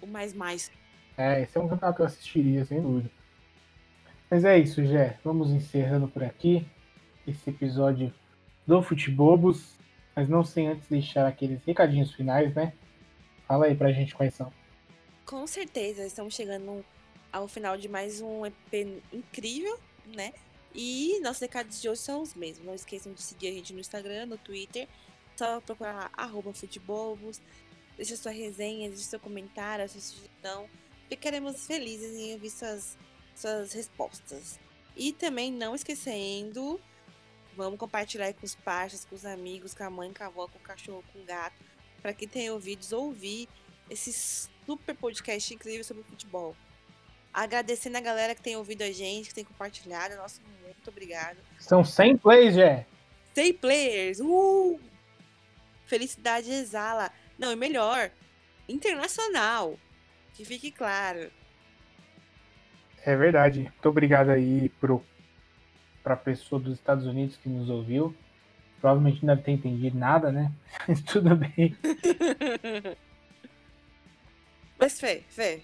O 0.00 0.06
mais 0.06 0.32
mais. 0.32 0.70
É, 1.16 1.42
esse 1.42 1.56
é 1.56 1.60
um 1.60 1.68
campeonato 1.68 1.96
que 1.96 2.02
eu 2.02 2.06
assistiria, 2.06 2.64
sem 2.64 2.80
dúvida. 2.80 3.10
Mas 4.30 4.44
é 4.44 4.58
isso, 4.58 4.84
Jé. 4.84 5.18
Vamos 5.24 5.50
encerrando 5.50 6.06
por 6.06 6.22
aqui 6.22 6.66
esse 7.26 7.50
episódio 7.50 8.12
do 8.66 8.82
Futebobos. 8.82 9.76
Mas 10.14 10.28
não 10.28 10.44
sem 10.44 10.68
antes 10.68 10.88
deixar 10.88 11.26
aqueles 11.26 11.64
recadinhos 11.64 12.12
finais, 12.12 12.54
né? 12.54 12.72
Fala 13.46 13.66
aí 13.66 13.74
pra 13.74 13.92
gente 13.92 14.14
quais 14.14 14.34
são. 14.34 14.52
Com 15.24 15.46
certeza, 15.46 16.04
estamos 16.04 16.34
chegando 16.34 16.84
ao 17.32 17.46
final 17.48 17.76
de 17.76 17.88
mais 17.88 18.20
um 18.20 18.44
EP 18.44 19.02
incrível, 19.12 19.78
né? 20.14 20.32
E 20.74 21.20
nossos 21.22 21.40
recados 21.40 21.80
de 21.80 21.88
hoje 21.88 22.00
são 22.00 22.22
os 22.22 22.34
mesmos. 22.34 22.66
Não 22.66 22.74
esqueçam 22.74 23.12
de 23.12 23.22
seguir 23.22 23.48
a 23.48 23.52
gente 23.52 23.72
no 23.72 23.80
Instagram, 23.80 24.26
no 24.26 24.38
Twitter. 24.38 24.86
Só 25.36 25.60
procurar 25.60 25.92
lá, 25.92 26.10
arroba 26.12 26.52
futebobos. 26.52 27.40
Deixa 27.98 28.16
sua 28.16 28.32
resenha, 28.32 28.88
deixa 28.88 29.04
seu 29.04 29.20
comentário, 29.20 29.86
sua 29.88 30.00
sugestão. 30.00 30.66
Ficaremos 31.08 31.66
felizes 31.66 32.14
em 32.14 32.32
ouvir 32.32 32.48
suas, 32.48 32.96
suas 33.34 33.72
respostas. 33.72 34.58
E 34.96 35.12
também 35.12 35.52
não 35.52 35.74
esquecendo, 35.74 36.80
vamos 37.56 37.78
compartilhar 37.78 38.32
com 38.32 38.46
os 38.46 38.54
parceiros, 38.54 39.04
com 39.04 39.16
os 39.16 39.26
amigos, 39.26 39.74
com 39.74 39.82
a 39.82 39.90
mãe, 39.90 40.12
com 40.12 40.22
a 40.22 40.26
avó, 40.28 40.46
com 40.46 40.58
o 40.58 40.62
cachorro, 40.62 41.04
com 41.12 41.18
o 41.18 41.24
gato. 41.24 41.56
Para 42.00 42.14
quem 42.14 42.28
tem 42.28 42.48
ouvidos, 42.50 42.92
ouvir 42.92 43.48
esse 43.90 44.12
super 44.64 44.94
podcast 44.94 45.52
incrível 45.52 45.82
sobre 45.82 46.04
futebol. 46.04 46.54
Agradecendo 47.34 47.98
a 47.98 48.00
galera 48.00 48.34
que 48.34 48.42
tem 48.42 48.56
ouvido 48.56 48.82
a 48.82 48.92
gente, 48.92 49.28
que 49.28 49.34
tem 49.34 49.44
compartilhado. 49.44 50.14
Nosso 50.16 50.40
muito 50.62 50.88
obrigado. 50.88 51.38
São 51.58 51.84
100 51.84 52.16
plays, 52.18 52.54
Jé. 52.54 52.86
100 53.34 53.54
players! 53.54 54.20
Uh! 54.20 54.78
Felicidade 55.86 56.50
exala. 56.50 57.10
Não, 57.38 57.52
e 57.52 57.56
melhor, 57.56 58.10
internacional. 58.68 59.78
Que 60.34 60.44
fique 60.44 60.70
claro. 60.70 61.30
É 63.04 63.16
verdade. 63.16 63.60
Muito 63.62 63.88
obrigado 63.88 64.30
aí 64.30 64.68
pro, 64.80 65.02
pra 66.02 66.16
pessoa 66.16 66.60
dos 66.60 66.74
Estados 66.74 67.06
Unidos 67.06 67.36
que 67.36 67.48
nos 67.48 67.70
ouviu. 67.70 68.14
Provavelmente 68.80 69.24
não 69.24 69.34
deve 69.34 69.44
ter 69.44 69.52
entendido 69.52 69.98
nada, 69.98 70.30
né? 70.30 70.52
Mas 70.86 71.00
tudo 71.02 71.36
bem. 71.36 71.76
Mas 74.78 75.00
fé, 75.00 75.22
fé. 75.28 75.60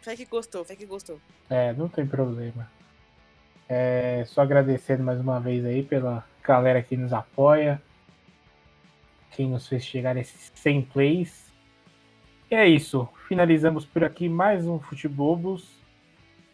Fé 0.00 0.16
que 0.16 0.24
gostou, 0.24 0.64
fé 0.64 0.76
que 0.76 0.86
gostou. 0.86 1.20
É, 1.48 1.72
não 1.72 1.88
tem 1.88 2.06
problema. 2.06 2.70
É, 3.68 4.24
só 4.26 4.42
agradecendo 4.42 5.02
mais 5.02 5.18
uma 5.20 5.40
vez 5.40 5.64
aí 5.64 5.82
pela 5.82 6.26
galera 6.42 6.82
que 6.82 6.96
nos 6.96 7.12
apoia. 7.12 7.80
Quem 9.34 9.48
nos 9.48 9.66
fez 9.66 9.84
chegar 9.84 10.14
nesses 10.14 10.52
100 10.54 10.82
plays. 10.82 11.52
E 12.50 12.54
é 12.54 12.68
isso. 12.68 13.08
Finalizamos 13.26 13.84
por 13.84 14.04
aqui 14.04 14.28
mais 14.28 14.66
um 14.66 14.78
Futebobos. 14.78 15.68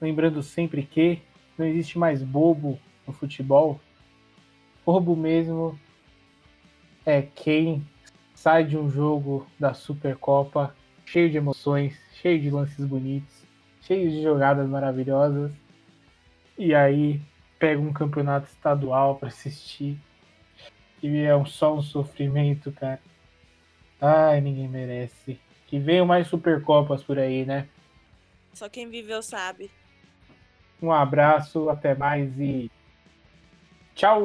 Lembrando 0.01 0.43
sempre 0.43 0.83
que 0.83 1.21
não 1.59 1.67
existe 1.67 1.99
mais 1.99 2.23
bobo 2.23 2.79
no 3.07 3.13
futebol. 3.13 3.79
Bobo 4.85 5.15
mesmo 5.15 5.79
é 7.05 7.21
quem 7.21 7.87
sai 8.35 8.65
de 8.65 8.79
um 8.79 8.91
jogo 8.91 9.47
da 9.59 9.75
Supercopa 9.75 10.75
cheio 11.05 11.29
de 11.29 11.37
emoções, 11.37 12.01
cheio 12.23 12.41
de 12.41 12.49
lances 12.51 12.87
bonitos, 12.87 13.45
cheio 13.83 14.11
de 14.11 14.23
jogadas 14.23 14.67
maravilhosas. 14.69 15.53
E 16.57 16.75
aí 16.75 17.21
pega 17.59 17.81
um 17.81 17.93
campeonato 17.93 18.47
estadual 18.47 19.17
para 19.17 19.29
assistir. 19.29 19.99
E 21.03 21.19
é 21.19 21.35
um, 21.35 21.47
só 21.47 21.75
um 21.75 21.83
sofrimento, 21.83 22.71
cara. 22.73 23.01
Ai, 24.01 24.41
ninguém 24.41 24.69
merece. 24.69 25.39
Que 25.67 25.79
venham 25.79 26.07
mais 26.07 26.27
Supercopas 26.29 27.03
por 27.03 27.19
aí, 27.19 27.45
né? 27.45 27.69
Só 28.53 28.69
quem 28.69 28.89
viveu 28.89 29.23
sabe. 29.23 29.71
Um 30.83 30.93
abraço, 30.93 31.69
até 31.69 31.95
mais 31.95 32.39
e 32.39 32.71
tchau! 33.95 34.23